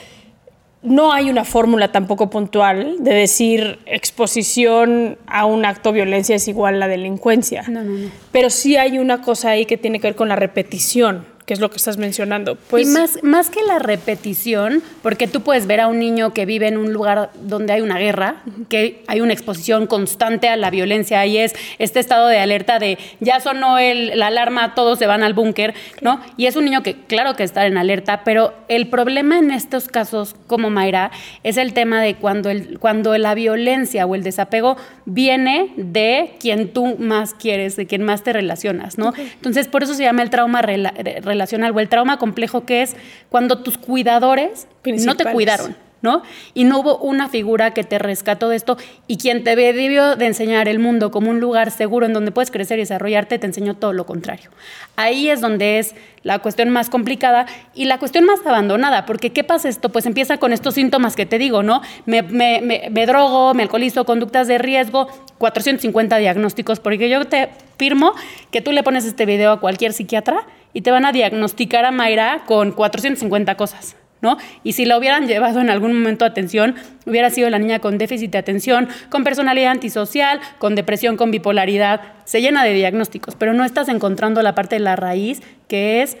no 0.82 1.12
hay 1.12 1.30
una 1.30 1.44
fórmula 1.44 1.90
tampoco 1.90 2.30
puntual 2.30 2.96
de 3.00 3.14
decir 3.14 3.78
exposición 3.86 5.18
a 5.26 5.44
un 5.44 5.64
acto 5.64 5.90
de 5.90 5.96
violencia 5.96 6.36
es 6.36 6.46
igual 6.48 6.76
a 6.76 6.78
la 6.78 6.88
delincuencia. 6.88 7.64
No, 7.68 7.82
no, 7.82 7.90
no. 7.90 8.10
Pero 8.32 8.50
sí 8.50 8.76
hay 8.76 8.98
una 8.98 9.20
cosa 9.20 9.50
ahí 9.50 9.66
que 9.66 9.76
tiene 9.76 10.00
que 10.00 10.08
ver 10.08 10.16
con 10.16 10.28
la 10.28 10.36
repetición 10.36 11.37
que 11.48 11.54
es 11.54 11.60
lo 11.60 11.70
que 11.70 11.78
estás 11.78 11.96
mencionando. 11.96 12.56
Pues, 12.56 12.86
y 12.86 12.90
más, 12.90 13.22
más 13.22 13.48
que 13.48 13.62
la 13.62 13.78
repetición, 13.78 14.82
porque 15.00 15.26
tú 15.26 15.40
puedes 15.40 15.66
ver 15.66 15.80
a 15.80 15.86
un 15.86 15.98
niño 15.98 16.34
que 16.34 16.44
vive 16.44 16.68
en 16.68 16.76
un 16.76 16.92
lugar 16.92 17.30
donde 17.40 17.72
hay 17.72 17.80
una 17.80 17.96
guerra, 17.96 18.42
que 18.68 19.02
hay 19.06 19.22
una 19.22 19.32
exposición 19.32 19.86
constante 19.86 20.50
a 20.50 20.56
la 20.56 20.68
violencia 20.68 21.24
y 21.24 21.38
es 21.38 21.54
este 21.78 22.00
estado 22.00 22.28
de 22.28 22.38
alerta 22.38 22.78
de 22.78 22.98
ya 23.20 23.40
sonó 23.40 23.78
el, 23.78 24.18
la 24.18 24.26
alarma, 24.26 24.74
todos 24.74 24.98
se 24.98 25.06
van 25.06 25.22
al 25.22 25.32
búnker, 25.32 25.72
¿no? 26.02 26.20
Y 26.36 26.44
es 26.44 26.56
un 26.56 26.66
niño 26.66 26.82
que 26.82 27.06
claro 27.06 27.34
que 27.34 27.44
está 27.44 27.64
en 27.64 27.78
alerta, 27.78 28.24
pero 28.24 28.52
el 28.68 28.88
problema 28.88 29.38
en 29.38 29.50
estos 29.50 29.88
casos 29.88 30.36
como 30.48 30.68
Mayra 30.68 31.12
es 31.44 31.56
el 31.56 31.72
tema 31.72 32.02
de 32.02 32.16
cuando, 32.16 32.50
el, 32.50 32.78
cuando 32.78 33.16
la 33.16 33.34
violencia 33.34 34.04
o 34.04 34.14
el 34.14 34.22
desapego 34.22 34.76
viene 35.06 35.72
de 35.78 36.34
quien 36.40 36.74
tú 36.74 36.98
más 36.98 37.32
quieres, 37.32 37.74
de 37.76 37.86
quien 37.86 38.02
más 38.02 38.22
te 38.22 38.34
relacionas, 38.34 38.98
¿no? 38.98 39.08
Okay. 39.08 39.32
Entonces, 39.36 39.66
por 39.66 39.82
eso 39.82 39.94
se 39.94 40.02
llama 40.02 40.20
el 40.22 40.28
trauma 40.28 40.60
rela 40.60 40.92
relacional 41.38 41.72
o 41.74 41.80
el 41.80 41.88
trauma 41.88 42.18
complejo 42.18 42.66
que 42.66 42.82
es 42.82 42.96
cuando 43.30 43.58
tus 43.58 43.78
cuidadores 43.78 44.66
no 44.84 45.16
te 45.16 45.24
cuidaron. 45.24 45.76
¿no? 46.00 46.22
Y 46.54 46.64
no 46.64 46.78
hubo 46.78 46.98
una 46.98 47.28
figura 47.28 47.72
que 47.72 47.82
te 47.84 47.98
rescató 47.98 48.48
de 48.48 48.56
esto 48.56 48.78
y 49.06 49.18
quien 49.18 49.42
te 49.42 49.56
debió 49.56 50.16
de 50.16 50.26
enseñar 50.26 50.68
el 50.68 50.78
mundo 50.78 51.10
como 51.10 51.30
un 51.30 51.40
lugar 51.40 51.70
seguro 51.70 52.06
en 52.06 52.12
donde 52.12 52.30
puedes 52.30 52.50
crecer 52.50 52.78
y 52.78 52.82
desarrollarte, 52.82 53.38
te 53.38 53.46
enseñó 53.46 53.74
todo 53.74 53.92
lo 53.92 54.06
contrario. 54.06 54.50
Ahí 54.96 55.28
es 55.28 55.40
donde 55.40 55.78
es 55.78 55.94
la 56.22 56.38
cuestión 56.38 56.70
más 56.70 56.90
complicada 56.90 57.46
y 57.74 57.86
la 57.86 57.98
cuestión 57.98 58.24
más 58.24 58.40
abandonada, 58.46 59.06
porque 59.06 59.30
¿qué 59.30 59.44
pasa 59.44 59.68
esto? 59.68 59.88
Pues 59.90 60.06
empieza 60.06 60.38
con 60.38 60.52
estos 60.52 60.74
síntomas 60.74 61.16
que 61.16 61.26
te 61.26 61.38
digo, 61.38 61.62
¿no? 61.62 61.82
Me, 62.06 62.22
me, 62.22 62.60
me, 62.60 62.88
me 62.90 63.06
drogo, 63.06 63.54
me 63.54 63.64
alcoholizo, 63.64 64.04
conductas 64.04 64.46
de 64.46 64.58
riesgo, 64.58 65.08
450 65.38 66.16
diagnósticos, 66.18 66.80
porque 66.80 67.08
yo 67.08 67.24
te 67.26 67.48
firmo 67.76 68.12
que 68.50 68.60
tú 68.60 68.72
le 68.72 68.82
pones 68.82 69.04
este 69.04 69.26
video 69.26 69.52
a 69.52 69.60
cualquier 69.60 69.92
psiquiatra 69.92 70.46
y 70.78 70.80
te 70.80 70.92
van 70.92 71.04
a 71.04 71.10
diagnosticar 71.10 71.84
a 71.84 71.90
Mayra 71.90 72.44
con 72.46 72.70
450 72.70 73.56
cosas. 73.56 73.96
¿No? 74.20 74.36
Y 74.62 74.74
si 74.74 74.84
la 74.84 74.96
hubieran 74.96 75.26
llevado 75.26 75.60
en 75.60 75.70
algún 75.70 75.92
momento 75.92 76.24
a 76.24 76.28
atención, 76.28 76.76
hubiera 77.04 77.30
sido 77.30 77.50
la 77.50 77.58
niña 77.58 77.80
con 77.80 77.98
déficit 77.98 78.30
de 78.30 78.38
atención, 78.38 78.88
con 79.10 79.24
personalidad 79.24 79.72
antisocial, 79.72 80.40
con 80.58 80.76
depresión, 80.76 81.16
con 81.16 81.32
bipolaridad, 81.32 82.00
se 82.24 82.40
llena 82.40 82.62
de 82.62 82.74
diagnósticos, 82.74 83.34
pero 83.34 83.54
no 83.54 83.64
estás 83.64 83.88
encontrando 83.88 84.40
la 84.42 84.54
parte 84.54 84.76
de 84.76 84.80
la 84.80 84.94
raíz, 84.94 85.40
que 85.66 86.02
es 86.02 86.16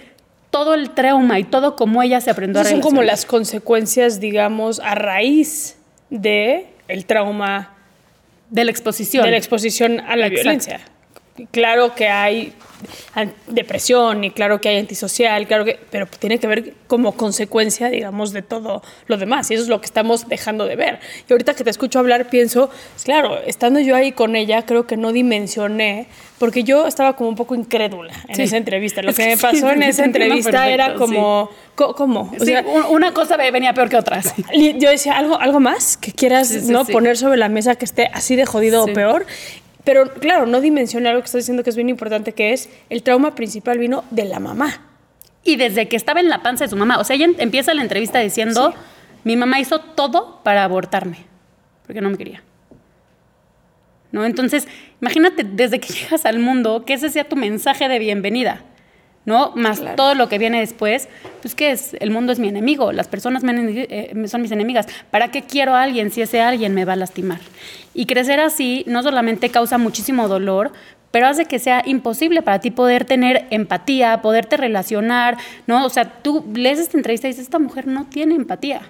todo 0.50 0.74
el 0.74 0.90
trauma 0.90 1.38
y 1.38 1.44
todo 1.44 1.76
cómo 1.76 2.02
ella 2.02 2.20
se 2.20 2.30
aprendió 2.30 2.60
Entonces 2.60 2.72
a 2.72 2.74
Son 2.74 2.82
como 2.82 3.02
las 3.04 3.26
consecuencias, 3.26 4.18
digamos, 4.18 4.80
a 4.80 4.96
raíz 4.96 5.76
de 6.10 6.66
el 6.88 7.04
trauma 7.04 7.74
de 8.50 8.64
la 8.64 8.72
exposición. 8.72 9.24
De 9.24 9.30
la 9.30 9.38
exposición 9.38 10.00
a 10.00 10.16
la 10.16 10.26
Exacto. 10.26 10.42
violencia. 10.42 10.80
Claro 11.50 11.94
que 11.94 12.08
hay 12.08 12.52
depresión 13.48 14.22
y 14.24 14.30
claro 14.30 14.60
que 14.60 14.68
hay 14.68 14.78
antisocial, 14.78 15.46
claro 15.46 15.64
que, 15.64 15.78
pero 15.90 16.06
tiene 16.06 16.38
que 16.38 16.46
ver 16.46 16.74
como 16.86 17.12
consecuencia, 17.12 17.90
digamos, 17.90 18.32
de 18.32 18.42
todo 18.42 18.82
lo 19.06 19.16
demás. 19.16 19.50
Y 19.50 19.54
eso 19.54 19.64
es 19.64 19.68
lo 19.68 19.80
que 19.80 19.86
estamos 19.86 20.28
dejando 20.28 20.66
de 20.66 20.76
ver. 20.76 21.00
Y 21.28 21.32
ahorita 21.32 21.54
que 21.54 21.64
te 21.64 21.70
escucho 21.70 21.98
hablar, 21.98 22.28
pienso, 22.30 22.70
claro, 23.04 23.38
estando 23.44 23.80
yo 23.80 23.96
ahí 23.96 24.12
con 24.12 24.36
ella, 24.36 24.62
creo 24.62 24.86
que 24.86 24.96
no 24.96 25.12
dimensioné, 25.12 26.06
porque 26.38 26.62
yo 26.62 26.86
estaba 26.86 27.16
como 27.16 27.28
un 27.28 27.36
poco 27.36 27.54
incrédula 27.54 28.12
en 28.28 28.36
sí. 28.36 28.42
esa 28.42 28.56
entrevista. 28.56 29.02
Lo 29.02 29.12
que 29.12 29.26
me 29.26 29.36
pasó 29.36 29.68
sí, 29.68 29.74
en 29.74 29.82
esa 29.82 30.04
entrevista 30.04 30.50
perfecto, 30.50 30.72
era 30.72 30.94
como, 30.94 31.50
sí. 31.50 31.84
¿cómo? 31.96 32.32
O 32.38 32.44
sea, 32.44 32.64
una 32.90 33.12
cosa 33.12 33.36
venía 33.36 33.74
peor 33.74 33.88
que 33.88 33.96
otra. 33.96 34.20
Yo 34.54 34.90
decía, 34.90 35.18
¿algo, 35.18 35.38
algo 35.38 35.58
más 35.58 35.96
que 35.96 36.12
quieras 36.12 36.50
¿no? 36.64 36.84
poner 36.84 37.16
sobre 37.16 37.38
la 37.38 37.48
mesa 37.48 37.74
que 37.74 37.84
esté 37.84 38.08
así 38.12 38.36
de 38.36 38.46
jodido 38.46 38.84
o 38.84 38.86
peor? 38.92 39.26
Pero 39.84 40.12
claro, 40.14 40.46
no 40.46 40.60
dimensioné 40.60 41.08
algo 41.08 41.22
que 41.22 41.26
estás 41.26 41.42
diciendo 41.42 41.62
que 41.62 41.70
es 41.70 41.76
bien 41.76 41.88
importante, 41.88 42.32
que 42.32 42.52
es 42.52 42.68
el 42.90 43.02
trauma 43.02 43.34
principal 43.34 43.78
vino 43.78 44.04
de 44.10 44.24
la 44.24 44.38
mamá. 44.38 44.82
Y 45.44 45.56
desde 45.56 45.88
que 45.88 45.96
estaba 45.96 46.20
en 46.20 46.28
la 46.28 46.42
panza 46.42 46.64
de 46.64 46.70
su 46.70 46.76
mamá. 46.76 46.98
O 46.98 47.04
sea, 47.04 47.16
ella 47.16 47.28
empieza 47.38 47.72
la 47.74 47.82
entrevista 47.82 48.18
diciendo, 48.18 48.72
sí. 48.72 48.78
mi 49.24 49.36
mamá 49.36 49.60
hizo 49.60 49.80
todo 49.80 50.40
para 50.42 50.64
abortarme, 50.64 51.24
porque 51.86 52.00
no 52.00 52.10
me 52.10 52.18
quería. 52.18 52.42
¿No? 54.10 54.24
Entonces, 54.24 54.66
imagínate, 55.00 55.44
desde 55.44 55.80
que 55.80 55.92
llegas 55.92 56.26
al 56.26 56.38
mundo, 56.38 56.84
que 56.84 56.94
ese 56.94 57.08
sea 57.10 57.24
tu 57.24 57.36
mensaje 57.36 57.88
de 57.88 57.98
bienvenida. 57.98 58.62
¿No? 59.28 59.52
Más 59.54 59.80
claro. 59.80 59.96
todo 59.96 60.14
lo 60.14 60.28
que 60.28 60.38
viene 60.38 60.58
después, 60.58 61.06
pues 61.42 61.54
¿qué 61.54 61.70
es? 61.70 61.94
El 62.00 62.10
mundo 62.10 62.32
es 62.32 62.38
mi 62.38 62.48
enemigo, 62.48 62.92
las 62.92 63.06
personas 63.06 63.42
eh, 63.44 64.12
son 64.26 64.42
mis 64.42 64.50
enemigas. 64.50 64.86
¿Para 65.10 65.30
qué 65.30 65.42
quiero 65.42 65.74
a 65.74 65.82
alguien 65.82 66.10
si 66.10 66.22
ese 66.22 66.40
alguien 66.40 66.74
me 66.74 66.86
va 66.86 66.94
a 66.94 66.96
lastimar? 66.96 67.38
Y 67.94 68.06
crecer 68.06 68.40
así 68.40 68.84
no 68.88 69.02
solamente 69.02 69.50
causa 69.50 69.76
muchísimo 69.76 70.28
dolor, 70.28 70.72
pero 71.10 71.26
hace 71.26 71.44
que 71.44 71.58
sea 71.58 71.82
imposible 71.84 72.40
para 72.40 72.58
ti 72.58 72.70
poder 72.70 73.04
tener 73.04 73.46
empatía, 73.50 74.22
poderte 74.22 74.56
relacionar, 74.56 75.36
¿no? 75.66 75.84
O 75.84 75.90
sea, 75.90 76.06
tú 76.22 76.44
lees 76.54 76.78
esta 76.78 76.96
entrevista 76.96 77.28
y 77.28 77.30
dices, 77.30 77.44
esta 77.44 77.58
mujer 77.58 77.86
no 77.86 78.06
tiene 78.06 78.34
empatía 78.34 78.80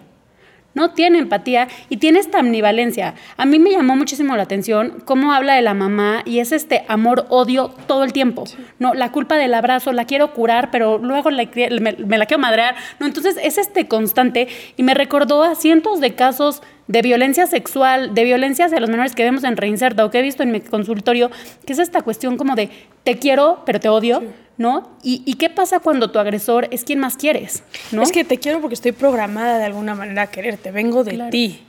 no 0.78 0.92
tiene 0.92 1.18
empatía 1.18 1.68
y 1.88 1.96
tiene 1.96 2.20
esta 2.20 2.38
ambivalencia. 2.38 3.14
A 3.36 3.44
mí 3.44 3.58
me 3.58 3.70
llamó 3.70 3.96
muchísimo 3.96 4.36
la 4.36 4.44
atención 4.44 5.02
cómo 5.04 5.32
habla 5.32 5.54
de 5.54 5.62
la 5.62 5.74
mamá 5.74 6.22
y 6.24 6.38
es 6.38 6.52
este 6.52 6.84
amor-odio 6.88 7.74
todo 7.86 8.04
el 8.04 8.12
tiempo. 8.12 8.46
Sí. 8.46 8.56
No, 8.78 8.94
la 8.94 9.10
culpa 9.10 9.36
del 9.36 9.54
abrazo, 9.54 9.92
la 9.92 10.04
quiero 10.04 10.32
curar, 10.32 10.70
pero 10.70 10.98
luego 10.98 11.30
la, 11.30 11.48
me, 11.80 11.92
me, 11.94 12.18
la 12.18 12.26
quiero 12.26 12.40
madrear. 12.40 12.76
No, 13.00 13.06
entonces 13.06 13.36
es 13.42 13.58
este 13.58 13.88
constante 13.88 14.46
y 14.76 14.84
me 14.84 14.94
recordó 14.94 15.42
a 15.42 15.56
cientos 15.56 16.00
de 16.00 16.14
casos 16.14 16.62
de 16.86 17.02
violencia 17.02 17.46
sexual, 17.46 18.14
de 18.14 18.24
violencia 18.24 18.66
hacia 18.66 18.80
los 18.80 18.88
menores 18.88 19.14
que 19.14 19.24
vemos 19.24 19.42
en 19.44 19.56
Reinserta 19.56 20.04
o 20.04 20.10
que 20.10 20.20
he 20.20 20.22
visto 20.22 20.44
en 20.44 20.52
mi 20.52 20.60
consultorio, 20.60 21.30
que 21.66 21.72
es 21.72 21.80
esta 21.80 22.02
cuestión 22.02 22.36
como 22.36 22.54
de 22.54 22.70
te 23.02 23.18
quiero, 23.18 23.62
pero 23.66 23.80
te 23.80 23.88
odio. 23.88 24.20
Sí. 24.20 24.26
¿No? 24.58 24.90
¿Y, 25.02 25.22
¿Y, 25.24 25.34
qué 25.34 25.48
pasa 25.48 25.80
cuando 25.80 26.10
tu 26.10 26.18
agresor 26.18 26.68
es 26.70 26.84
quien 26.84 26.98
más 26.98 27.16
quieres? 27.16 27.62
¿no? 27.92 28.02
Es 28.02 28.12
que 28.12 28.24
te 28.24 28.38
quiero 28.38 28.60
porque 28.60 28.74
estoy 28.74 28.92
programada 28.92 29.58
de 29.58 29.64
alguna 29.64 29.94
manera 29.94 30.22
a 30.22 30.26
quererte, 30.26 30.70
vengo 30.70 31.04
de 31.04 31.12
claro. 31.12 31.30
ti. 31.30 31.64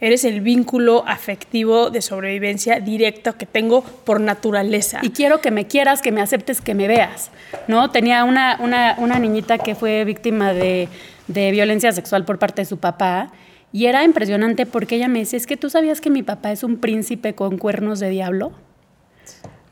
Eres 0.00 0.24
el 0.24 0.42
vínculo 0.42 1.04
afectivo 1.06 1.88
de 1.88 2.02
sobrevivencia 2.02 2.78
directo 2.80 3.38
que 3.38 3.46
tengo 3.46 3.82
por 3.82 4.20
naturaleza. 4.20 4.98
Y 5.02 5.10
quiero 5.10 5.40
que 5.40 5.50
me 5.50 5.66
quieras, 5.66 6.02
que 6.02 6.12
me 6.12 6.20
aceptes, 6.20 6.60
que 6.60 6.74
me 6.74 6.86
veas, 6.88 7.30
¿no? 7.68 7.90
Tenía 7.90 8.24
una, 8.24 8.58
una, 8.60 8.96
una 8.98 9.18
niñita 9.18 9.56
que 9.56 9.74
fue 9.74 10.04
víctima 10.04 10.52
de, 10.52 10.88
de 11.28 11.50
violencia 11.52 11.92
sexual 11.92 12.24
por 12.24 12.38
parte 12.38 12.62
de 12.62 12.66
su 12.66 12.78
papá 12.78 13.32
y 13.74 13.86
era 13.86 14.04
impresionante 14.04 14.66
porque 14.66 14.94
ella 14.94 15.08
me 15.08 15.18
decía, 15.18 15.36
es 15.36 15.48
que 15.48 15.56
tú 15.56 15.68
sabías 15.68 16.00
que 16.00 16.08
mi 16.08 16.22
papá 16.22 16.52
es 16.52 16.62
un 16.62 16.76
príncipe 16.76 17.34
con 17.34 17.58
cuernos 17.58 17.98
de 17.98 18.08
diablo. 18.08 18.52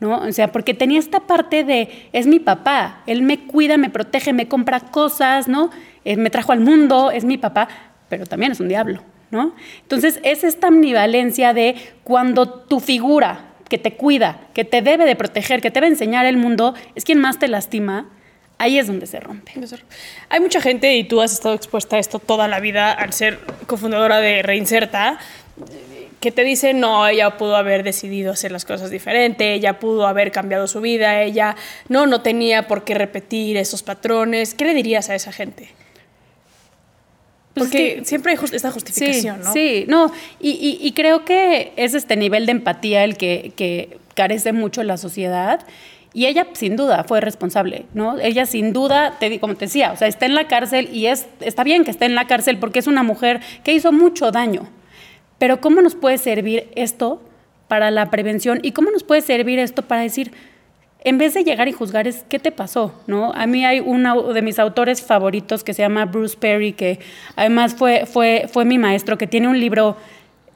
¿No? 0.03 0.19
O 0.19 0.33
sea, 0.33 0.49
porque 0.49 0.75
tenía 0.75 0.99
esta 0.99 1.21
parte 1.21 1.63
de, 1.63 2.09
es 2.13 2.27
mi 2.27 2.41
papá, 2.41 3.03
él 3.07 3.23
me 3.23 3.39
cuida, 3.47 3.77
me 3.79 3.89
protege, 3.89 4.33
me 4.33 4.49
compra 4.49 4.81
cosas, 4.81 5.47
¿no? 5.47 5.71
Eh, 6.05 6.17
me 6.17 6.29
trajo 6.29 6.51
al 6.51 6.61
mundo, 6.61 7.13
es 7.13 7.25
mi 7.25 7.39
papá, 7.39 7.69
pero 8.09 8.27
también 8.27 8.53
es 8.53 8.59
un 8.59 8.69
diablo, 8.69 9.01
¿no? 9.31 9.55
Entonces, 9.81 10.19
es 10.25 10.43
esta 10.43 10.67
ambivalencia 10.67 11.55
de 11.55 11.77
cuando 12.03 12.49
tu 12.49 12.81
figura 12.81 13.53
que 13.69 13.79
te 13.79 13.95
cuida, 13.95 14.41
que 14.53 14.65
te 14.65 14.83
debe 14.83 15.07
de 15.07 15.15
proteger, 15.15 15.63
que 15.63 15.71
te 15.71 15.81
debe 15.81 15.93
enseñar 15.93 16.27
el 16.27 16.37
mundo, 16.37 16.75
es 16.97 17.05
quien 17.05 17.21
más 17.21 17.39
te 17.39 17.47
lastima, 17.47 18.09
ahí 18.59 18.79
es 18.79 18.89
donde 18.89 19.07
se 19.07 19.21
rompe. 19.21 19.53
Hay 20.29 20.41
mucha 20.41 20.61
gente, 20.61 20.97
y 20.97 21.05
tú 21.05 21.21
has 21.21 21.33
estado 21.33 21.55
expuesta 21.55 21.97
a 21.97 21.99
esto 22.01 22.19
toda 22.19 22.49
la 22.49 22.59
vida 22.59 22.93
al 22.93 23.13
ser 23.13 23.39
cofundadora 23.69 24.19
de 24.19 24.43
Reinserta, 24.43 25.19
que 26.23 26.31
te 26.33 26.43
dice, 26.45 26.73
no, 26.73 27.07
ella 27.07 27.37
pudo 27.37 27.57
haber 27.57 27.83
decidido 27.83 28.33
hacer 28.33 28.51
las 28.53 28.65
cosas 28.65 28.91
diferente, 28.91 29.53
ella 29.53 29.79
pudo 29.79 30.07
haber 30.07 30.31
cambiado 30.33 30.67
su 30.69 30.81
vida, 30.81 31.21
ella 31.21 31.57
no, 31.91 32.07
no 32.07 32.23
tenía 32.23 32.67
por 32.69 32.85
qué 32.85 32.95
repetir 32.95 33.59
esos 33.59 33.83
patrones. 33.83 34.55
¿Qué 34.55 34.65
le 34.65 34.73
dirías 34.73 35.11
a 35.11 35.15
esa 35.15 35.33
gente? 35.33 35.69
Pues 37.55 37.67
Porque 37.69 37.97
que- 37.97 38.05
siempre 38.07 38.33
hay 38.33 38.39
just- 38.39 38.55
esta 38.55 38.71
justificación, 38.71 39.41
sí, 39.43 39.45
¿no? 39.45 39.53
Sí, 39.53 39.85
no, 39.89 40.13
y, 40.41 40.51
y- 40.53 40.79
y 40.87 40.93
creo 40.93 41.25
que 41.27 41.73
es 41.77 41.93
este 41.93 42.17
nivel 42.17 42.47
de 42.47 42.53
empatía 42.53 43.05
el 43.05 43.19
que, 43.19 43.53
que 43.57 43.99
carece 44.15 44.53
mucho 44.55 44.83
la 44.83 44.97
sociedad. 44.97 45.61
Y 46.15 46.27
ella, 46.27 46.47
sin 46.53 46.77
duda, 46.77 47.05
fue 47.05 47.21
responsable, 47.23 47.85
¿no? 47.95 48.19
Ella, 48.19 48.45
sin 48.47 48.73
duda, 48.73 49.17
te, 49.19 49.41
como 49.41 49.55
te 49.55 49.65
decía, 49.67 49.93
o 49.93 49.97
sea, 49.97 50.09
está 50.09 50.27
en 50.27 50.35
la 50.35 50.47
cárcel 50.47 50.89
y 50.93 51.07
es, 51.07 51.27
está 51.41 51.65
bien 51.65 51.85
que 51.85 51.91
esté 51.91 52.05
en 52.05 52.15
la 52.15 52.27
cárcel 52.27 52.59
porque 52.59 52.79
es 52.79 52.87
una 52.87 53.03
mujer 53.03 53.41
que 53.65 53.73
hizo 53.73 53.93
mucho 53.93 54.31
daño. 54.31 54.69
Pero 55.43 55.61
¿cómo 55.61 55.83
nos 55.83 55.97
puede 55.97 56.19
servir 56.19 56.71
esto 56.77 57.21
para 57.67 57.91
la 57.91 58.11
prevención? 58.11 58.61
¿Y 58.63 58.71
cómo 58.71 58.93
nos 58.93 59.03
puede 59.03 59.23
servir 59.23 59.59
esto 59.59 59.83
para 59.83 60.03
decir, 60.03 60.31
en 61.03 61.19
vez 61.19 61.35
de 61.35 61.43
llegar 61.43 61.67
y 61.67 61.73
juzgar, 61.73 62.07
es 62.07 62.25
qué 62.29 62.39
te 62.39 62.53
pasó, 62.53 62.95
¿no? 63.09 63.33
A 63.33 63.49
mí 63.49 63.65
hay 63.65 63.81
uno 63.81 64.33
de 64.35 64.41
mis 64.41 64.61
autores 64.61 65.03
favoritos 65.03 65.65
que 65.65 65.75
se 65.75 65.83
llama 65.83 66.05
Bruce 66.05 66.37
Perry, 66.39 66.75
que 66.75 67.01
además 67.35 67.75
fue, 67.75 68.07
fue, 68.07 68.49
fue 68.53 68.65
mi 68.65 68.79
maestro, 68.79 69.19
que 69.19 69.27
tiene 69.27 69.49
un 69.49 69.59
libro 69.59 69.97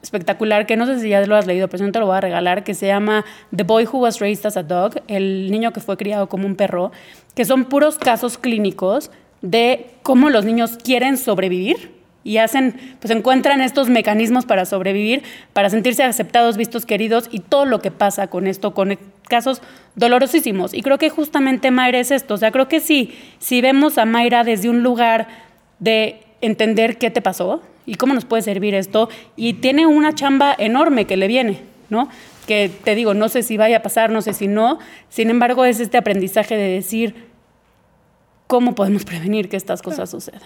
espectacular, 0.01 0.65
que 0.65 0.77
no 0.77 0.85
sé 0.85 1.01
si 1.01 1.09
ya 1.09 1.19
lo 1.25 1.35
has 1.35 1.47
leído, 1.47 1.67
pero 1.67 1.85
no 1.85 1.91
te 1.91 1.99
lo 1.99 2.05
voy 2.05 2.15
a 2.15 2.21
regalar, 2.21 2.63
que 2.63 2.73
se 2.73 2.87
llama 2.87 3.25
The 3.53 3.63
Boy 3.63 3.89
Who 3.91 3.97
Was 3.99 4.21
Raised 4.21 4.45
as 4.45 4.55
a 4.55 4.63
Dog, 4.63 5.01
el 5.09 5.51
niño 5.51 5.73
que 5.73 5.81
fue 5.81 5.97
criado 5.97 6.29
como 6.29 6.47
un 6.47 6.55
perro, 6.55 6.93
que 7.35 7.43
son 7.43 7.65
puros 7.65 7.97
casos 7.97 8.37
clínicos 8.37 9.11
de 9.41 9.87
cómo 10.01 10.29
los 10.29 10.45
niños 10.45 10.77
quieren 10.81 11.17
sobrevivir 11.17 11.96
y 12.27 12.39
hacen, 12.39 12.75
pues 12.99 13.09
encuentran 13.11 13.61
estos 13.61 13.87
mecanismos 13.87 14.45
para 14.45 14.65
sobrevivir, 14.65 15.23
para 15.53 15.69
sentirse 15.69 16.03
aceptados, 16.03 16.57
vistos, 16.57 16.85
queridos 16.85 17.29
y 17.31 17.39
todo 17.39 17.63
lo 17.63 17.79
que 17.79 17.89
pasa 17.89 18.27
con 18.27 18.47
esto, 18.47 18.73
con 18.73 18.99
casos 19.29 19.61
dolorosísimos. 19.95 20.73
Y 20.73 20.81
creo 20.81 20.97
que 20.97 21.09
justamente 21.09 21.71
Mayra 21.71 21.99
es 21.99 22.11
esto, 22.11 22.33
o 22.33 22.37
sea, 22.37 22.51
creo 22.51 22.67
que 22.67 22.81
sí, 22.81 23.17
si 23.39 23.61
vemos 23.61 23.97
a 23.97 24.03
Mayra 24.03 24.43
desde 24.43 24.69
un 24.69 24.83
lugar 24.83 25.29
de 25.79 26.19
entender 26.41 26.97
qué 26.97 27.11
te 27.11 27.21
pasó 27.21 27.61
y 27.85 27.95
cómo 27.95 28.13
nos 28.13 28.25
puede 28.25 28.41
servir 28.41 28.75
esto, 28.75 29.07
y 29.37 29.53
tiene 29.53 29.87
una 29.87 30.13
chamba 30.13 30.53
enorme 30.57 31.05
que 31.05 31.15
le 31.15 31.29
viene, 31.29 31.61
¿no? 31.89 32.09
Que 32.45 32.69
te 32.83 32.93
digo, 32.93 33.13
no 33.13 33.29
sé 33.29 33.41
si 33.41 33.55
vaya 33.55 33.77
a 33.77 33.81
pasar, 33.81 34.09
no 34.09 34.21
sé 34.21 34.33
si 34.33 34.49
no, 34.49 34.79
sin 35.07 35.29
embargo 35.29 35.63
es 35.63 35.79
este 35.79 35.97
aprendizaje 35.97 36.57
de 36.57 36.71
decir 36.71 37.15
cómo 38.47 38.75
podemos 38.75 39.05
prevenir 39.05 39.47
que 39.47 39.55
estas 39.55 39.81
cosas 39.81 40.09
sucedan. 40.09 40.41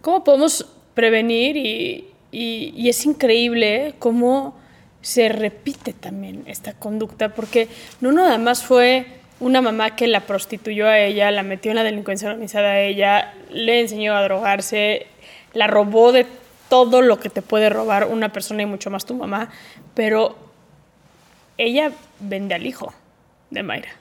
¿Cómo 0.00 0.22
podemos 0.22 0.66
prevenir? 0.98 1.56
Y, 1.56 2.08
y- 2.32 2.72
y 2.76 2.88
es 2.88 3.06
increíble 3.06 3.94
cómo 4.00 4.58
se 5.00 5.28
repite 5.28 5.92
también 5.92 6.42
esta 6.46 6.72
conducta, 6.72 7.28
porque 7.36 7.68
no 8.00 8.10
nada 8.10 8.36
más 8.36 8.64
fue 8.64 9.06
una 9.38 9.62
mamá 9.62 9.94
que 9.94 10.08
la 10.08 10.22
prostituyó 10.26 10.88
a 10.88 10.98
ella, 10.98 11.30
la 11.30 11.44
metió 11.44 11.70
en 11.70 11.76
la 11.76 11.84
delincuencia 11.84 12.28
organizada 12.28 12.70
a 12.72 12.80
ella, 12.80 13.32
le 13.52 13.78
enseñó 13.80 14.16
a 14.16 14.24
drogarse, 14.24 15.06
la 15.52 15.68
robó 15.68 16.10
de 16.10 16.26
todo 16.68 17.00
lo 17.00 17.20
que 17.20 17.30
te 17.30 17.42
puede 17.42 17.70
robar 17.70 18.08
una 18.08 18.30
persona 18.32 18.62
y 18.62 18.66
mucho 18.66 18.90
más 18.90 19.06
tu 19.06 19.14
mamá, 19.14 19.50
pero 19.94 20.36
ella 21.58 21.92
vende 22.18 22.56
al 22.56 22.66
hijo 22.66 22.92
de 23.50 23.62
Mayra, 23.62 23.92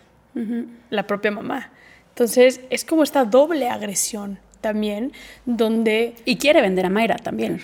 la 0.89 1.03
propia 1.05 1.29
mamá. 1.29 1.69
Entonces 2.09 2.61
es 2.71 2.83
como 2.83 3.03
esta 3.03 3.23
doble 3.23 3.69
agresión 3.69 4.39
también, 4.61 5.11
donde 5.45 6.15
Y 6.25 6.37
quiere 6.37 6.61
vender 6.61 6.85
a 6.85 6.89
Mayra 6.89 7.15
también. 7.17 7.61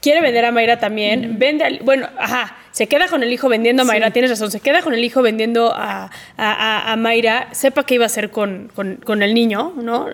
quiere 0.00 0.20
vender 0.20 0.44
a 0.44 0.52
Mayra 0.52 0.78
también, 0.78 1.38
vende 1.38 1.64
al, 1.64 1.80
bueno, 1.80 2.08
ajá, 2.18 2.56
se 2.70 2.86
queda 2.86 3.08
con 3.08 3.22
el 3.22 3.32
hijo 3.32 3.48
vendiendo 3.48 3.82
a 3.82 3.84
Mayra, 3.86 4.10
tienes 4.12 4.30
razón, 4.30 4.50
se 4.50 4.60
queda 4.60 4.82
con 4.82 4.94
el 4.94 5.02
hijo 5.02 5.20
vendiendo 5.22 5.72
a, 5.74 6.04
a- 6.04 6.10
a- 6.36 6.92
a 6.92 6.96
Mayra, 6.96 7.48
sepa 7.52 7.84
qué 7.84 7.94
iba 7.96 8.04
a 8.04 8.06
hacer 8.06 8.30
con, 8.30 8.70
con- 8.74 8.96
con 8.96 9.22
el 9.22 9.34
niño, 9.34 9.72
¿no? 9.76 10.06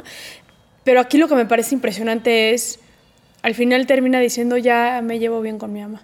Pero 0.84 1.00
aquí 1.00 1.18
lo 1.18 1.28
que 1.28 1.34
me 1.34 1.44
parece 1.46 1.74
impresionante 1.74 2.54
es, 2.54 2.80
al 3.42 3.54
final 3.54 3.86
termina 3.86 4.18
diciendo, 4.20 4.56
ya 4.56 5.00
me 5.02 5.18
llevo 5.18 5.40
bien 5.42 5.58
con 5.58 5.72
mi 5.72 5.80
mamá, 5.80 6.02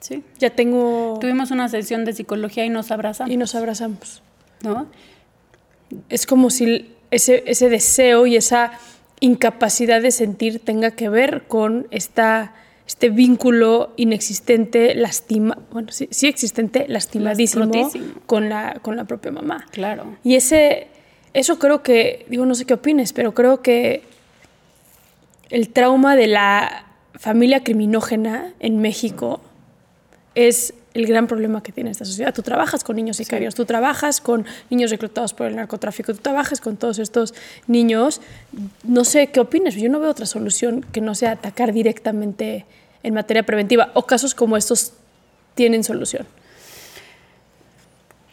Sí. 0.00 0.22
ya 0.38 0.50
tengo... 0.50 1.16
Tuvimos 1.20 1.52
una 1.52 1.68
sesión 1.68 2.04
de 2.04 2.12
psicología 2.12 2.64
y 2.64 2.70
nos 2.70 2.90
abrazamos, 2.90 3.32
Y 3.32 3.36
nos 3.36 3.54
abrazamos. 3.54 4.20
¿no? 4.62 4.88
Es 6.08 6.26
como 6.26 6.50
si 6.50 6.90
ese, 7.10 7.44
ese 7.46 7.68
deseo 7.68 8.26
y 8.26 8.36
esa 8.36 8.72
incapacidad 9.22 10.02
de 10.02 10.10
sentir 10.10 10.58
tenga 10.58 10.90
que 10.90 11.08
ver 11.08 11.44
con 11.46 11.86
esta, 11.92 12.54
este 12.88 13.08
vínculo 13.08 13.92
inexistente, 13.96 14.96
lastima, 14.96 15.58
bueno, 15.70 15.92
sí, 15.92 16.08
sí 16.10 16.26
existente, 16.26 16.86
lastimadísimo 16.88 17.70
con 18.26 18.48
la, 18.48 18.80
con 18.82 18.96
la 18.96 19.04
propia 19.04 19.30
mamá. 19.30 19.64
Claro. 19.70 20.16
Y 20.24 20.34
ese, 20.34 20.88
eso 21.34 21.60
creo 21.60 21.84
que, 21.84 22.26
digo, 22.28 22.44
no 22.46 22.56
sé 22.56 22.64
qué 22.64 22.74
opines, 22.74 23.12
pero 23.12 23.32
creo 23.32 23.62
que 23.62 24.02
el 25.50 25.68
trauma 25.68 26.16
de 26.16 26.26
la 26.26 26.86
familia 27.14 27.62
criminógena 27.62 28.52
en 28.58 28.80
México 28.80 29.40
es 30.34 30.74
el 30.94 31.06
gran 31.06 31.26
problema 31.26 31.62
que 31.62 31.72
tiene 31.72 31.90
esta 31.90 32.04
sociedad. 32.04 32.34
Tú 32.34 32.42
trabajas 32.42 32.84
con 32.84 32.96
niños 32.96 33.16
sicarios, 33.16 33.54
tú 33.54 33.64
trabajas 33.64 34.20
con 34.20 34.44
niños 34.70 34.90
reclutados 34.90 35.34
por 35.34 35.46
el 35.46 35.56
narcotráfico, 35.56 36.12
tú 36.14 36.20
trabajas 36.20 36.60
con 36.60 36.76
todos 36.76 36.98
estos 36.98 37.34
niños. 37.66 38.20
No 38.84 39.04
sé 39.04 39.28
qué 39.28 39.40
opinas, 39.40 39.74
yo 39.74 39.88
no 39.88 40.00
veo 40.00 40.10
otra 40.10 40.26
solución 40.26 40.84
que 40.92 41.00
no 41.00 41.14
sea 41.14 41.32
atacar 41.32 41.72
directamente 41.72 42.66
en 43.02 43.14
materia 43.14 43.42
preventiva 43.42 43.90
o 43.94 44.06
casos 44.06 44.34
como 44.34 44.56
estos 44.56 44.92
tienen 45.54 45.84
solución. 45.84 46.26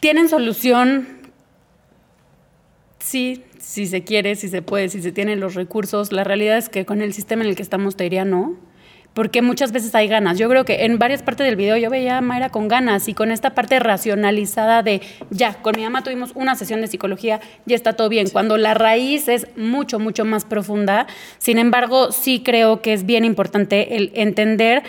¿Tienen 0.00 0.28
solución? 0.28 1.20
Sí, 2.98 3.44
si 3.58 3.86
se 3.86 4.04
quiere, 4.04 4.36
si 4.36 4.48
se 4.48 4.62
puede, 4.62 4.88
si 4.88 5.02
se 5.02 5.12
tienen 5.12 5.40
los 5.40 5.54
recursos. 5.54 6.12
La 6.12 6.24
realidad 6.24 6.58
es 6.58 6.68
que 6.68 6.86
con 6.86 7.02
el 7.02 7.12
sistema 7.12 7.42
en 7.42 7.50
el 7.50 7.56
que 7.56 7.62
estamos 7.62 7.96
te 7.96 8.04
diría 8.04 8.24
no, 8.24 8.56
porque 9.20 9.42
muchas 9.42 9.70
veces 9.70 9.94
hay 9.94 10.08
ganas. 10.08 10.38
Yo 10.38 10.48
creo 10.48 10.64
que 10.64 10.86
en 10.86 10.98
varias 10.98 11.22
partes 11.22 11.44
del 11.44 11.54
video 11.54 11.76
yo 11.76 11.90
veía 11.90 12.16
a 12.16 12.20
Mayra 12.22 12.48
con 12.48 12.68
ganas 12.68 13.06
y 13.06 13.12
con 13.12 13.30
esta 13.30 13.50
parte 13.50 13.78
racionalizada 13.78 14.82
de 14.82 15.02
ya, 15.28 15.52
con 15.60 15.76
mi 15.76 15.82
mamá 15.82 16.02
tuvimos 16.02 16.32
una 16.34 16.54
sesión 16.54 16.80
de 16.80 16.86
psicología, 16.86 17.38
ya 17.66 17.76
está 17.76 17.92
todo 17.92 18.08
bien, 18.08 18.30
cuando 18.30 18.56
la 18.56 18.72
raíz 18.72 19.28
es 19.28 19.46
mucho, 19.58 19.98
mucho 19.98 20.24
más 20.24 20.46
profunda. 20.46 21.06
Sin 21.36 21.58
embargo, 21.58 22.12
sí 22.12 22.40
creo 22.42 22.80
que 22.80 22.94
es 22.94 23.04
bien 23.04 23.26
importante 23.26 23.94
el 23.98 24.10
entender 24.14 24.84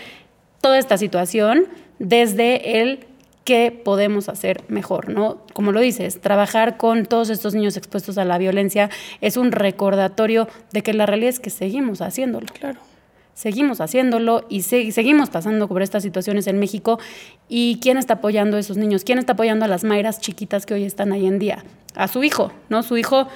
toda 0.61 0.79
esta 0.79 0.97
situación 0.97 1.65
desde 1.99 2.79
el 2.79 2.99
qué 3.43 3.77
podemos 3.83 4.29
hacer 4.29 4.63
mejor, 4.69 5.09
¿no? 5.09 5.45
Como 5.51 5.73
lo 5.73 5.81
dices, 5.81 6.21
trabajar 6.21 6.77
con 6.77 7.05
todos 7.05 7.29
estos 7.29 7.53
niños 7.53 7.75
expuestos 7.75 8.17
a 8.17 8.23
la 8.23 8.37
violencia 8.37 8.89
es 9.19 9.35
un 9.35 9.51
recordatorio 9.51 10.47
de 10.71 10.83
que 10.83 10.93
la 10.93 11.05
realidad 11.05 11.31
es 11.31 11.41
que 11.41 11.49
seguimos 11.49 11.99
haciéndolo. 11.99 12.47
Claro. 12.57 12.90
Seguimos 13.33 13.79
haciéndolo 13.81 14.45
y 14.49 14.61
se- 14.63 14.91
seguimos 14.91 15.29
pasando 15.29 15.67
por 15.67 15.81
estas 15.81 16.03
situaciones 16.03 16.47
en 16.47 16.59
México. 16.59 16.99
¿Y 17.47 17.79
quién 17.81 17.97
está 17.97 18.15
apoyando 18.15 18.57
a 18.57 18.59
esos 18.59 18.77
niños? 18.77 19.03
¿Quién 19.03 19.19
está 19.19 19.33
apoyando 19.33 19.65
a 19.65 19.67
las 19.67 19.83
Mayras 19.83 20.19
chiquitas 20.19 20.65
que 20.65 20.73
hoy 20.73 20.83
están 20.83 21.11
ahí 21.11 21.25
en 21.25 21.39
día? 21.39 21.63
A 21.95 22.07
su 22.07 22.23
hijo, 22.23 22.51
¿no? 22.69 22.83
Su 22.83 22.97
hijo, 22.97 23.27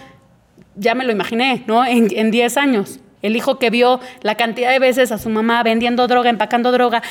ya 0.75 0.95
me 0.95 1.05
lo 1.05 1.11
imaginé, 1.11 1.63
¿no? 1.67 1.85
En, 1.85 2.07
en 2.15 2.31
10 2.31 2.57
años. 2.57 2.99
El 3.21 3.35
hijo 3.35 3.57
que 3.57 3.69
vio 3.69 3.99
la 4.21 4.35
cantidad 4.35 4.69
de 4.71 4.79
veces 4.79 5.11
a 5.11 5.17
su 5.17 5.29
mamá 5.29 5.63
vendiendo 5.63 6.07
droga, 6.07 6.29
empacando 6.29 6.71
droga, 6.71 7.01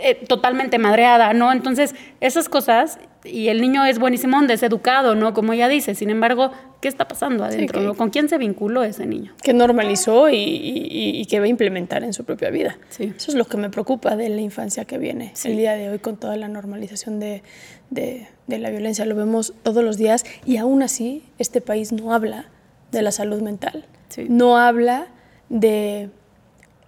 eh, 0.00 0.14
totalmente 0.28 0.78
madreada, 0.78 1.32
¿no? 1.34 1.52
Entonces, 1.52 1.94
esas 2.20 2.48
cosas, 2.48 2.98
y 3.24 3.48
el 3.48 3.60
niño 3.60 3.84
es 3.84 3.98
buenísimo, 3.98 4.40
es 4.42 4.62
educado, 4.62 5.14
¿no? 5.14 5.34
Como 5.34 5.52
ella 5.52 5.68
dice. 5.68 5.94
Sin 5.94 6.08
embargo, 6.10 6.52
¿qué 6.80 6.88
está 6.88 7.08
pasando 7.08 7.44
adentro? 7.44 7.80
que- 7.80 7.86
¿no? 7.86 7.94
¿Con 7.94 8.10
quién 8.10 8.28
se 8.28 8.38
vinculó 8.38 8.84
ese 8.84 9.06
niño? 9.06 9.32
que 9.42 9.52
normalizó 9.52 10.28
y, 10.30 10.36
y- 10.36 11.20
y 11.20 11.24
que 11.26 11.38
va 11.40 11.46
a 11.46 11.48
implementar 11.48 12.04
en 12.04 12.12
su 12.12 12.24
propia 12.24 12.50
vida. 12.50 12.78
Sí. 12.90 13.12
Eso 13.16 13.30
es 13.30 13.34
lo 13.36 13.44
que 13.46 13.56
me 13.56 13.70
preocupa 13.70 14.16
de 14.16 14.28
la 14.28 14.40
infancia 14.40 14.84
que 14.84 14.98
viene 14.98 15.32
el 15.44 15.56
día 15.56 15.72
de 15.74 15.88
hoy 15.90 15.98
con 15.98 16.16
toda 16.16 16.36
la 16.36 16.48
normalización 16.48 17.18
de, 17.20 17.42
de- 17.90 18.28
de 18.46 18.58
la 18.58 18.70
violencia. 18.70 19.04
Lo 19.04 19.14
vemos 19.16 19.52
todos 19.62 19.82
los 19.82 19.96
días 19.96 20.24
y 20.46 20.56
aún 20.58 20.82
así 20.82 21.24
este 21.38 21.60
país 21.60 21.92
no 21.92 22.14
habla 22.14 22.46
de 22.92 23.02
la 23.02 23.10
salud 23.12 23.42
mental, 23.42 23.84
no 24.28 24.56
habla 24.58 25.08
de 25.50 26.08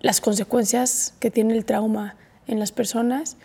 las 0.00 0.20
consecuencias 0.20 1.14
que 1.20 1.30
tiene 1.30 1.54
el 1.54 1.64
trauma 1.64 2.16
en 2.46 2.58
las 2.58 2.72
personas. 2.72 3.36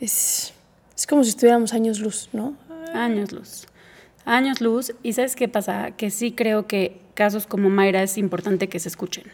Es, 0.00 0.52
es 0.96 1.06
como 1.06 1.22
si 1.22 1.30
estuviéramos 1.30 1.74
años 1.74 2.00
luz, 2.00 2.30
¿no? 2.32 2.56
Años 2.94 3.30
luz. 3.32 3.66
Años 4.24 4.60
luz. 4.60 4.94
¿Y 5.02 5.12
sabes 5.12 5.36
qué 5.36 5.46
pasa? 5.46 5.90
Que 5.92 6.10
sí 6.10 6.32
creo 6.32 6.66
que 6.66 7.00
casos 7.14 7.46
como 7.46 7.68
Mayra 7.68 8.02
es 8.02 8.16
importante 8.16 8.68
que 8.68 8.78
se 8.80 8.88
escuchen. 8.88 9.24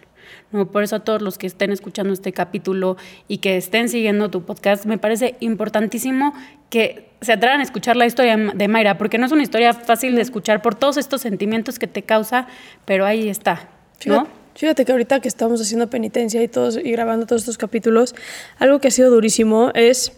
¿no? 0.50 0.70
Por 0.70 0.82
eso 0.82 0.96
a 0.96 1.00
todos 1.00 1.22
los 1.22 1.38
que 1.38 1.46
estén 1.46 1.70
escuchando 1.70 2.12
este 2.12 2.32
capítulo 2.32 2.96
y 3.28 3.38
que 3.38 3.56
estén 3.56 3.88
siguiendo 3.88 4.28
tu 4.30 4.44
podcast, 4.44 4.86
me 4.86 4.98
parece 4.98 5.36
importantísimo 5.40 6.34
que 6.68 7.10
se 7.20 7.32
atrevan 7.32 7.60
a 7.60 7.62
escuchar 7.62 7.96
la 7.96 8.06
historia 8.06 8.36
de 8.36 8.68
Mayra, 8.68 8.98
porque 8.98 9.18
no 9.18 9.26
es 9.26 9.32
una 9.32 9.42
historia 9.42 9.72
fácil 9.72 10.16
de 10.16 10.22
escuchar 10.22 10.62
por 10.62 10.74
todos 10.74 10.96
estos 10.96 11.20
sentimientos 11.20 11.78
que 11.78 11.86
te 11.86 12.02
causa, 12.02 12.48
pero 12.84 13.06
ahí 13.06 13.28
está, 13.28 13.68
¿no? 14.06 14.24
Fíjate, 14.24 14.30
fíjate 14.54 14.84
que 14.84 14.92
ahorita 14.92 15.20
que 15.20 15.28
estamos 15.28 15.60
haciendo 15.60 15.88
penitencia 15.88 16.42
y, 16.42 16.48
todos, 16.48 16.76
y 16.76 16.90
grabando 16.90 17.26
todos 17.26 17.42
estos 17.42 17.58
capítulos, 17.58 18.14
algo 18.58 18.80
que 18.80 18.88
ha 18.88 18.90
sido 18.90 19.10
durísimo 19.10 19.70
es 19.74 20.12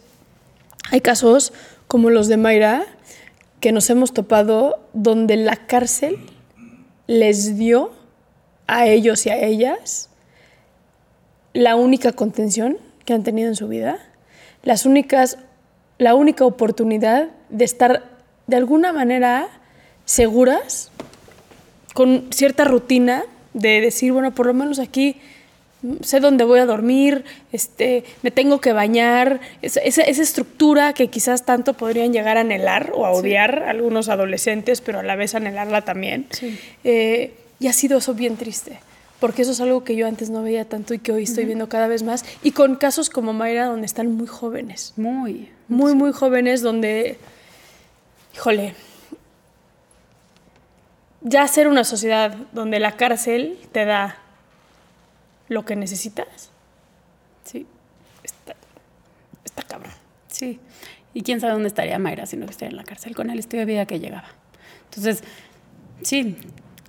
hay 0.90 1.00
casos 1.00 1.52
como 1.88 2.10
los 2.10 2.28
de 2.28 2.36
Mayra 2.36 2.86
que 3.60 3.72
nos 3.72 3.88
hemos 3.90 4.12
topado 4.12 4.80
donde 4.92 5.36
la 5.36 5.56
cárcel 5.56 6.18
les 7.06 7.56
dio 7.56 7.92
a 8.66 8.86
ellos 8.86 9.26
y 9.26 9.30
a 9.30 9.38
ellas 9.38 10.10
la 11.52 11.76
única 11.76 12.12
contención 12.12 12.78
que 13.04 13.14
han 13.14 13.22
tenido 13.22 13.48
en 13.48 13.56
su 13.56 13.68
vida, 13.68 13.98
las 14.62 14.86
únicas, 14.86 15.38
la 15.98 16.14
única 16.14 16.44
oportunidad 16.44 17.28
de 17.48 17.64
estar 17.64 18.04
de 18.46 18.56
alguna 18.56 18.92
manera 18.92 19.48
seguras, 20.04 20.90
con 21.94 22.32
cierta 22.32 22.64
rutina 22.64 23.24
de 23.52 23.80
decir, 23.80 24.12
bueno, 24.12 24.34
por 24.34 24.46
lo 24.46 24.54
menos 24.54 24.78
aquí 24.78 25.16
sé 26.00 26.20
dónde 26.20 26.44
voy 26.44 26.60
a 26.60 26.66
dormir, 26.66 27.24
este, 27.52 28.04
me 28.22 28.30
tengo 28.30 28.60
que 28.60 28.72
bañar, 28.72 29.40
esa, 29.62 29.80
esa, 29.80 30.02
estructura 30.02 30.92
que 30.92 31.08
quizás 31.08 31.44
tanto 31.44 31.74
podrían 31.74 32.12
llegar 32.12 32.36
a 32.36 32.40
anhelar 32.40 32.92
o 32.94 33.04
a 33.06 33.10
odiar 33.10 33.64
algunos 33.64 34.08
adolescentes, 34.08 34.80
pero 34.80 35.00
a 35.00 35.02
la 35.02 35.16
vez 35.16 35.34
anhelarla 35.34 35.82
también. 35.82 36.26
Sí. 36.30 36.58
Eh, 36.84 37.34
y 37.60 37.68
ha 37.68 37.72
sido 37.72 37.98
eso 37.98 38.14
bien 38.14 38.36
triste, 38.36 38.78
porque 39.20 39.42
eso 39.42 39.52
es 39.52 39.60
algo 39.60 39.84
que 39.84 39.96
yo 39.96 40.06
antes 40.06 40.30
no 40.30 40.42
veía 40.42 40.64
tanto 40.64 40.94
y 40.94 40.98
que 40.98 41.12
hoy 41.12 41.24
estoy 41.24 41.44
viendo 41.44 41.68
cada 41.68 41.86
vez 41.86 42.02
más, 42.02 42.24
y 42.42 42.52
con 42.52 42.76
casos 42.76 43.10
como 43.10 43.32
Mayra, 43.32 43.66
donde 43.66 43.86
están 43.86 44.12
muy 44.12 44.26
jóvenes, 44.26 44.94
Muy. 44.96 45.50
muy, 45.68 45.94
muy 45.94 46.12
jóvenes, 46.12 46.62
donde, 46.62 47.18
híjole, 48.34 48.74
ya 51.20 51.46
ser 51.48 51.68
una 51.68 51.84
sociedad 51.84 52.36
donde 52.52 52.78
la 52.80 52.96
cárcel 52.96 53.58
te 53.72 53.84
da 53.84 54.18
lo 55.48 55.64
que 55.64 55.76
necesitas, 55.76 56.50
Sí. 57.44 57.66
está, 58.22 58.54
está 59.44 59.62
cabrón. 59.62 59.92
Sí. 60.28 60.58
Y 61.12 61.22
quién 61.22 61.40
sabe 61.40 61.52
dónde 61.52 61.68
estaría 61.68 61.98
Mayra 61.98 62.26
si 62.26 62.36
no 62.36 62.46
estuviera 62.46 62.70
en 62.70 62.76
la 62.76 62.84
cárcel 62.84 63.14
con 63.14 63.30
el 63.30 63.38
estilo 63.38 63.60
de 63.60 63.66
vida 63.66 63.86
que 63.86 64.00
llegaba. 64.00 64.28
Entonces, 64.86 65.22
sí, 66.02 66.36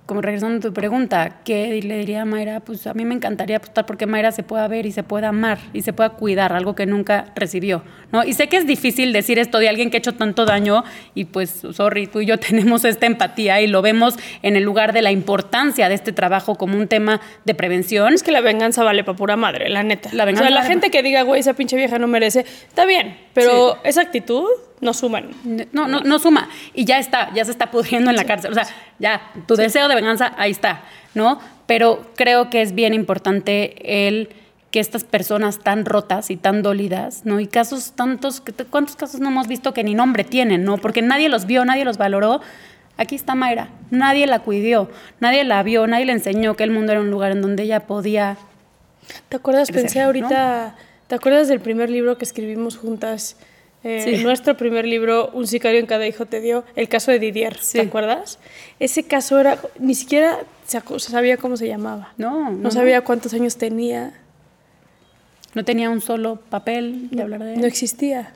como 0.06 0.22
regresando 0.22 0.58
a 0.58 0.60
tu 0.60 0.72
pregunta, 0.72 1.40
¿qué 1.44 1.80
le 1.82 1.98
diría 1.98 2.22
a 2.22 2.24
Mayra? 2.24 2.60
Pues 2.60 2.86
a 2.86 2.94
mí 2.94 3.04
me 3.04 3.14
encantaría 3.14 3.56
apostar 3.56 3.86
porque 3.86 4.06
Mayra 4.06 4.30
se 4.30 4.44
pueda 4.44 4.68
ver 4.68 4.86
y 4.86 4.92
se 4.92 5.02
pueda 5.02 5.28
amar 5.28 5.58
y 5.72 5.82
se 5.82 5.92
pueda 5.92 6.10
cuidar, 6.10 6.52
algo 6.52 6.76
que 6.76 6.86
nunca 6.86 7.32
recibió, 7.34 7.82
¿no? 8.12 8.22
Y 8.24 8.32
sé 8.32 8.48
que 8.48 8.56
es 8.56 8.66
difícil 8.66 9.12
decir 9.12 9.40
esto 9.40 9.58
de 9.58 9.68
alguien 9.68 9.90
que 9.90 9.96
ha 9.96 9.98
hecho 9.98 10.14
tanto 10.14 10.46
daño 10.46 10.84
y 11.14 11.24
pues, 11.24 11.62
sorry, 11.72 12.06
tú 12.06 12.20
y 12.20 12.26
yo 12.26 12.38
tenemos 12.38 12.84
esta 12.84 13.06
empatía 13.06 13.60
y 13.60 13.66
lo 13.66 13.82
vemos 13.82 14.14
en 14.42 14.54
el 14.54 14.62
lugar 14.62 14.92
de 14.92 15.02
la 15.02 15.10
importancia 15.10 15.88
de 15.88 15.96
este 15.96 16.12
trabajo 16.12 16.54
como 16.54 16.78
un 16.78 16.86
tema 16.86 17.20
de 17.44 17.54
prevención. 17.54 18.14
Es 18.14 18.22
que 18.22 18.30
la 18.30 18.40
venganza 18.40 18.84
vale 18.84 19.02
para 19.02 19.16
pura 19.16 19.36
madre, 19.36 19.68
la 19.68 19.82
neta. 19.82 20.10
La 20.12 20.22
o 20.22 20.26
venganza 20.26 20.48
sea, 20.48 20.50
la 20.50 20.60
vale 20.60 20.70
gente 20.70 20.90
que 20.90 21.02
diga, 21.02 21.22
güey, 21.22 21.40
esa 21.40 21.54
pinche 21.54 21.76
vieja 21.76 21.98
no 21.98 22.06
merece, 22.06 22.46
está 22.68 22.86
bien, 22.86 23.18
pero 23.34 23.78
esa 23.82 24.02
actitud 24.02 24.46
no 24.80 24.94
suman. 24.94 25.30
No, 25.72 25.88
no, 25.88 26.00
no 26.00 26.18
suma. 26.18 26.48
Y 26.74 26.84
ya 26.84 26.98
está, 26.98 27.32
ya 27.34 27.44
se 27.44 27.50
está 27.50 27.70
pudriendo 27.70 28.10
en 28.10 28.16
la 28.16 28.24
cárcel. 28.24 28.50
O 28.52 28.54
sea, 28.54 28.66
ya, 28.98 29.22
tu 29.46 29.56
deseo 29.56 29.88
de 29.88 29.94
venganza, 29.94 30.32
ahí 30.36 30.50
está, 30.50 30.82
¿no? 31.14 31.40
Pero 31.66 32.06
creo 32.16 32.50
que 32.50 32.62
es 32.62 32.74
bien 32.74 32.94
importante 32.94 34.06
el 34.06 34.28
que 34.70 34.80
estas 34.80 35.04
personas 35.04 35.60
tan 35.60 35.84
rotas 35.84 36.30
y 36.30 36.36
tan 36.36 36.62
dolidas, 36.62 37.24
¿no? 37.24 37.40
Y 37.40 37.46
casos 37.46 37.92
tantos, 37.92 38.42
¿cuántos 38.70 38.96
casos 38.96 39.20
no 39.20 39.28
hemos 39.28 39.48
visto 39.48 39.72
que 39.72 39.84
ni 39.84 39.94
nombre 39.94 40.24
tienen, 40.24 40.64
¿no? 40.64 40.78
Porque 40.78 41.02
nadie 41.02 41.28
los 41.28 41.46
vio, 41.46 41.64
nadie 41.64 41.84
los 41.84 41.98
valoró. 41.98 42.40
Aquí 42.98 43.14
está 43.14 43.34
Mayra, 43.34 43.68
nadie 43.90 44.26
la 44.26 44.40
cuidó, 44.40 44.90
nadie 45.20 45.44
la 45.44 45.62
vio, 45.62 45.86
nadie 45.86 46.06
le 46.06 46.12
enseñó 46.12 46.56
que 46.56 46.64
el 46.64 46.70
mundo 46.70 46.92
era 46.92 47.00
un 47.00 47.10
lugar 47.10 47.32
en 47.32 47.42
donde 47.42 47.62
ella 47.62 47.80
podía 47.80 48.38
¿Te 49.28 49.36
acuerdas? 49.36 49.68
Crecer, 49.68 49.82
Pensé 49.82 50.00
ahorita, 50.02 50.74
¿te 51.06 51.14
acuerdas 51.14 51.48
del 51.48 51.60
primer 51.60 51.90
libro 51.90 52.18
que 52.18 52.24
escribimos 52.24 52.76
juntas? 52.76 53.36
Eh, 53.88 54.02
Sí. 54.16 54.24
Nuestro 54.24 54.56
primer 54.56 54.84
libro, 54.84 55.30
Un 55.32 55.46
sicario 55.46 55.78
en 55.78 55.86
cada 55.86 56.06
hijo 56.08 56.26
te 56.26 56.40
dio, 56.40 56.64
el 56.74 56.88
caso 56.88 57.12
de 57.12 57.18
Didier, 57.20 57.56
Sí. 57.58 57.78
¿te 57.78 57.86
acuerdas? 57.86 58.38
Ese 58.80 59.04
caso 59.04 59.38
era, 59.38 59.58
ni 59.78 59.94
siquiera 59.94 60.38
se 60.66 60.80
sabía 60.98 61.36
cómo 61.36 61.56
se 61.56 61.68
llamaba. 61.68 62.12
No, 62.18 62.50
No, 62.50 62.50
no, 62.50 62.70
sabía 62.72 63.02
cuántos 63.02 63.32
años 63.34 63.56
tenía. 63.56 64.12
no 65.54 65.64
tenía 65.64 65.88
un 65.88 66.00
solo 66.02 66.36
papel 66.50 67.08
de 67.10 67.22
hablar 67.22 67.42
de 67.42 67.54
él. 67.54 67.60
No 67.60 67.66
existía. 67.66 68.32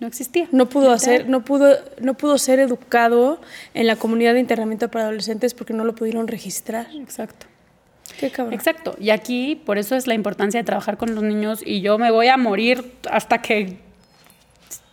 No 0.00 0.06
existía. 0.06 0.48
No 0.52 0.68
pudo 0.68 0.90
hacer, 0.92 1.28
no 1.28 1.44
pudo, 1.44 1.76
no 2.00 2.14
pudo 2.14 2.38
ser 2.38 2.58
educado 2.60 3.40
en 3.74 3.86
la 3.86 3.96
comunidad 3.96 4.34
de 4.34 4.40
internamiento 4.40 4.88
para 4.90 5.04
adolescentes 5.04 5.52
porque 5.52 5.74
no 5.74 5.84
lo 5.84 5.94
pudieron 5.94 6.28
registrar. 6.28 6.86
Exacto. 6.94 7.46
Qué 8.18 8.30
cabrón. 8.30 8.54
Exacto. 8.54 8.96
Y 8.98 9.10
aquí, 9.10 9.60
por 9.66 9.78
eso 9.78 9.96
es 9.96 10.06
la 10.06 10.14
importancia 10.14 10.58
de 10.60 10.64
trabajar 10.64 10.96
con 10.96 11.14
los 11.14 11.22
niños 11.22 11.60
y 11.64 11.82
yo 11.82 11.98
me 11.98 12.10
voy 12.10 12.28
a 12.28 12.36
morir 12.36 12.92
hasta 13.10 13.42
que 13.42 13.76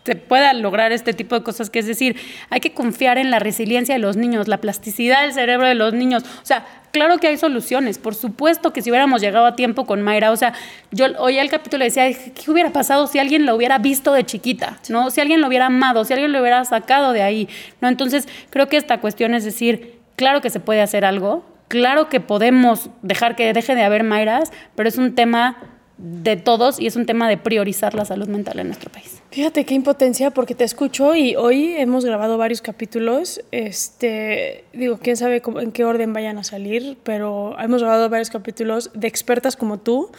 se 0.03 0.15
pueda 0.15 0.53
lograr 0.53 0.91
este 0.91 1.13
tipo 1.13 1.35
de 1.35 1.43
cosas, 1.43 1.69
que 1.69 1.79
es 1.79 1.85
decir, 1.85 2.15
hay 2.49 2.59
que 2.59 2.73
confiar 2.73 3.17
en 3.17 3.31
la 3.31 3.39
resiliencia 3.39 3.95
de 3.95 3.99
los 3.99 4.17
niños, 4.17 4.47
la 4.47 4.57
plasticidad 4.57 5.21
del 5.21 5.33
cerebro 5.33 5.67
de 5.67 5.75
los 5.75 5.93
niños. 5.93 6.23
O 6.41 6.45
sea, 6.45 6.65
claro 6.91 7.17
que 7.19 7.27
hay 7.27 7.37
soluciones, 7.37 7.97
por 7.97 8.15
supuesto 8.15 8.73
que 8.73 8.81
si 8.81 8.89
hubiéramos 8.89 9.21
llegado 9.21 9.45
a 9.45 9.55
tiempo 9.55 9.85
con 9.85 10.01
Mayra, 10.01 10.31
o 10.31 10.35
sea, 10.35 10.53
yo 10.91 11.05
oía 11.19 11.41
el 11.41 11.49
capítulo 11.49 11.83
y 11.83 11.87
decía, 11.87 12.11
¿qué 12.11 12.49
hubiera 12.49 12.71
pasado 12.71 13.07
si 13.07 13.19
alguien 13.19 13.45
lo 13.45 13.55
hubiera 13.55 13.77
visto 13.77 14.13
de 14.13 14.25
chiquita? 14.25 14.77
¿No? 14.89 15.11
Si 15.11 15.21
alguien 15.21 15.41
lo 15.41 15.47
hubiera 15.47 15.67
amado, 15.67 16.05
si 16.05 16.13
alguien 16.13 16.31
lo 16.31 16.39
hubiera 16.39 16.63
sacado 16.65 17.11
de 17.11 17.21
ahí, 17.21 17.49
¿no? 17.81 17.87
Entonces, 17.87 18.27
creo 18.49 18.67
que 18.69 18.77
esta 18.77 18.99
cuestión 18.99 19.33
es 19.33 19.43
decir, 19.43 19.99
claro 20.15 20.41
que 20.41 20.49
se 20.49 20.59
puede 20.59 20.81
hacer 20.81 21.05
algo, 21.05 21.45
claro 21.67 22.09
que 22.09 22.19
podemos 22.19 22.89
dejar 23.01 23.35
que 23.35 23.53
deje 23.53 23.75
de 23.75 23.83
haber 23.83 24.03
Mayras, 24.03 24.51
pero 24.75 24.89
es 24.89 24.97
un 24.97 25.13
tema 25.13 25.57
de 26.01 26.37
todos 26.37 26.79
y 26.79 26.87
es 26.87 26.95
un 26.95 27.05
tema 27.05 27.27
de 27.27 27.35
priorizar 27.37 27.93
la 27.93 28.05
salud 28.05 28.27
mental 28.29 28.57
en 28.59 28.67
nuestro 28.67 28.89
país. 28.89 29.21
Fíjate 29.31 29.65
qué 29.65 29.73
impotencia 29.73 30.31
porque 30.31 30.55
te 30.55 30.63
escucho 30.63 31.13
y 31.13 31.35
hoy 31.35 31.75
hemos 31.75 32.05
grabado 32.05 32.37
varios 32.37 32.61
capítulos. 32.61 33.41
Este, 33.51 34.63
digo, 34.73 34.97
quién 35.01 35.17
sabe 35.17 35.41
cómo- 35.41 35.59
en 35.59 35.71
qué 35.73 35.83
orden 35.83 36.13
vayan 36.13 36.37
a 36.37 36.43
salir, 36.45 36.97
pero 37.03 37.55
hemos 37.59 37.81
grabado 37.81 38.09
varios 38.09 38.29
capítulos 38.29 38.91
de 38.93 39.07
expertas 39.07 39.55
como 39.57 39.77
tú 39.77 40.09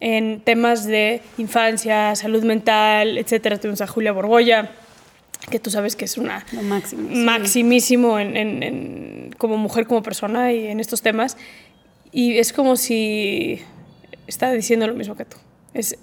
en 0.00 0.40
temas 0.42 0.84
de 0.86 1.22
infancia, 1.38 2.14
salud 2.16 2.44
mental, 2.44 3.16
etcétera. 3.18 3.58
Tuvimos 3.58 3.80
a 3.80 3.86
Julia 3.86 4.12
Borgoya, 4.12 4.70
que 5.50 5.58
tú 5.58 5.70
sabes 5.70 5.96
que 5.96 6.04
es 6.04 6.18
una 6.18 6.44
Lo 6.52 6.62
máximo. 6.62 7.08
sí. 7.08 7.16
maximísimo 7.16 8.18
en, 8.18 8.36
en- 8.36 8.62
en- 8.62 9.34
como 9.38 9.56
mujer, 9.56 9.86
como 9.86 10.02
persona 10.02 10.52
y 10.52 10.66
en 10.66 10.80
estos 10.80 11.00
temas. 11.00 11.36
Y 12.12 12.38
es 12.38 12.52
como 12.52 12.76
si 12.76 13.60
está 14.30 14.50
diciendo 14.52 14.86
lo 14.86 14.94
mismo 14.94 15.16
que 15.16 15.24
tú. 15.24 15.36
Es 15.74 15.98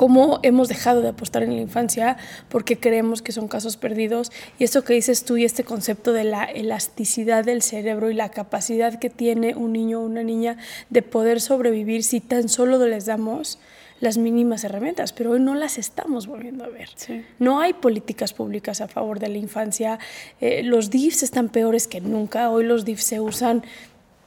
cómo 0.00 0.40
hemos 0.42 0.68
dejado 0.68 1.02
de 1.02 1.08
apostar 1.08 1.42
en 1.42 1.54
la 1.54 1.60
infancia 1.60 2.16
porque 2.48 2.78
creemos 2.78 3.20
que 3.20 3.32
son 3.32 3.48
casos 3.48 3.76
perdidos. 3.76 4.32
Y 4.58 4.64
esto 4.64 4.82
que 4.82 4.94
dices 4.94 5.26
tú 5.26 5.36
y 5.36 5.44
este 5.44 5.62
concepto 5.62 6.14
de 6.14 6.24
la 6.24 6.44
elasticidad 6.44 7.44
del 7.44 7.60
cerebro 7.60 8.10
y 8.10 8.14
la 8.14 8.30
capacidad 8.30 8.98
que 8.98 9.10
tiene 9.10 9.54
un 9.54 9.74
niño 9.74 10.00
o 10.00 10.06
una 10.06 10.22
niña 10.22 10.56
de 10.88 11.02
poder 11.02 11.42
sobrevivir 11.42 12.02
si 12.02 12.20
tan 12.20 12.48
solo 12.48 12.78
les 12.86 13.04
damos 13.04 13.58
las 14.00 14.16
mínimas 14.16 14.64
herramientas, 14.64 15.12
pero 15.12 15.32
hoy 15.32 15.40
no 15.40 15.54
las 15.54 15.76
estamos 15.76 16.26
volviendo 16.26 16.64
a 16.64 16.68
ver. 16.68 16.88
Sí. 16.96 17.22
No 17.38 17.60
hay 17.60 17.74
políticas 17.74 18.32
públicas 18.32 18.80
a 18.80 18.88
favor 18.88 19.18
de 19.18 19.28
la 19.28 19.36
infancia. 19.36 19.98
Eh, 20.40 20.62
los 20.62 20.88
DIFs 20.88 21.22
están 21.22 21.50
peores 21.50 21.86
que 21.86 22.00
nunca. 22.00 22.50
Hoy 22.50 22.64
los 22.64 22.86
DIFs 22.86 23.04
se 23.04 23.20
usan 23.20 23.62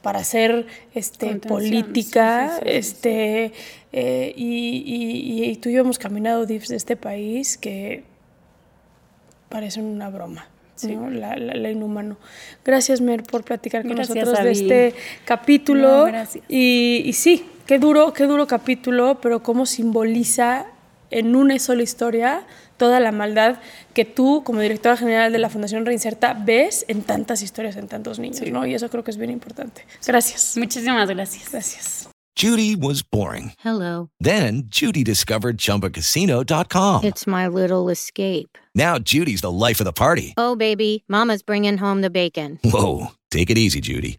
para 0.04 0.20
hacer 0.20 0.66
este, 0.94 1.34
política. 1.36 2.58
sí, 2.58 2.60
sí, 2.62 2.70
este, 2.76 3.52
eh, 3.92 4.32
y, 4.36 4.84
y- 4.86 5.44
y 5.50 5.56
tú 5.56 5.70
y 5.70 5.72
yo 5.72 5.80
hemos 5.80 5.98
caminado 5.98 6.46
DIFs 6.46 6.68
de 6.68 6.76
este 6.76 6.94
país 6.96 7.56
que 7.58 8.04
parecen 9.48 9.84
una 9.86 10.10
broma. 10.10 10.46
¿no? 10.88 11.08
La, 11.08 11.36
la- 11.36 11.54
la 11.54 11.70
inhumano. 11.70 12.16
Gracias, 12.64 13.00
Mer, 13.00 13.22
por 13.22 13.44
platicar 13.44 13.82
con 13.82 13.92
Gracias, 13.94 14.16
nosotros 14.16 14.44
de 14.44 14.50
este 14.50 14.94
capítulo. 15.24 15.88
No, 16.00 16.04
gracias. 16.06 16.44
Y, 16.48 17.02
y 17.06 17.12
sí, 17.14 17.46
qué 17.66 17.78
duro, 17.78 18.12
qué 18.12 18.24
duro 18.24 18.46
capítulo, 18.46 19.18
pero 19.22 19.42
cómo 19.42 19.66
simboliza 19.66 20.66
en 21.10 21.36
una 21.36 21.58
sola 21.58 21.82
historia 21.82 22.46
toda 22.76 23.00
la 23.00 23.12
maldad 23.12 23.60
que 23.92 24.04
tú, 24.04 24.42
como 24.44 24.60
directora 24.60 24.96
general 24.96 25.32
de 25.32 25.38
la 25.38 25.48
Fundación 25.48 25.86
Reinserta, 25.86 26.34
ves 26.34 26.84
en 26.88 27.02
tantas 27.02 27.42
historias, 27.42 27.76
en 27.76 27.88
tantos 27.88 28.18
niños, 28.18 28.40
¿no? 28.50 28.66
Y 28.66 28.74
eso 28.74 28.88
creo 28.90 29.04
que 29.04 29.10
es 29.10 29.16
bien 29.16 29.30
importante. 29.30 29.86
Gracias. 30.06 30.56
Muchísimas 30.56 31.08
gracias. 31.08 31.50
Gracias. 31.50 32.08
Judy 32.36 32.74
was 32.74 33.02
boring. 33.02 33.52
Hello. 33.60 34.10
Then 34.18 34.64
Judy 34.66 35.04
discovered 35.04 35.56
ChumbaCasino.com. 35.56 37.04
It's 37.04 37.28
my 37.28 37.46
little 37.46 37.88
escape. 37.88 38.58
Now 38.74 38.98
Judy's 38.98 39.40
the 39.40 39.52
life 39.52 39.80
of 39.80 39.84
the 39.84 39.92
party. 39.92 40.34
Oh, 40.36 40.56
baby, 40.56 41.04
Mama's 41.06 41.42
bringing 41.42 41.78
home 41.78 42.00
the 42.00 42.10
bacon. 42.10 42.58
Whoa, 42.64 43.12
take 43.30 43.50
it 43.50 43.58
easy, 43.58 43.80
Judy. 43.80 44.18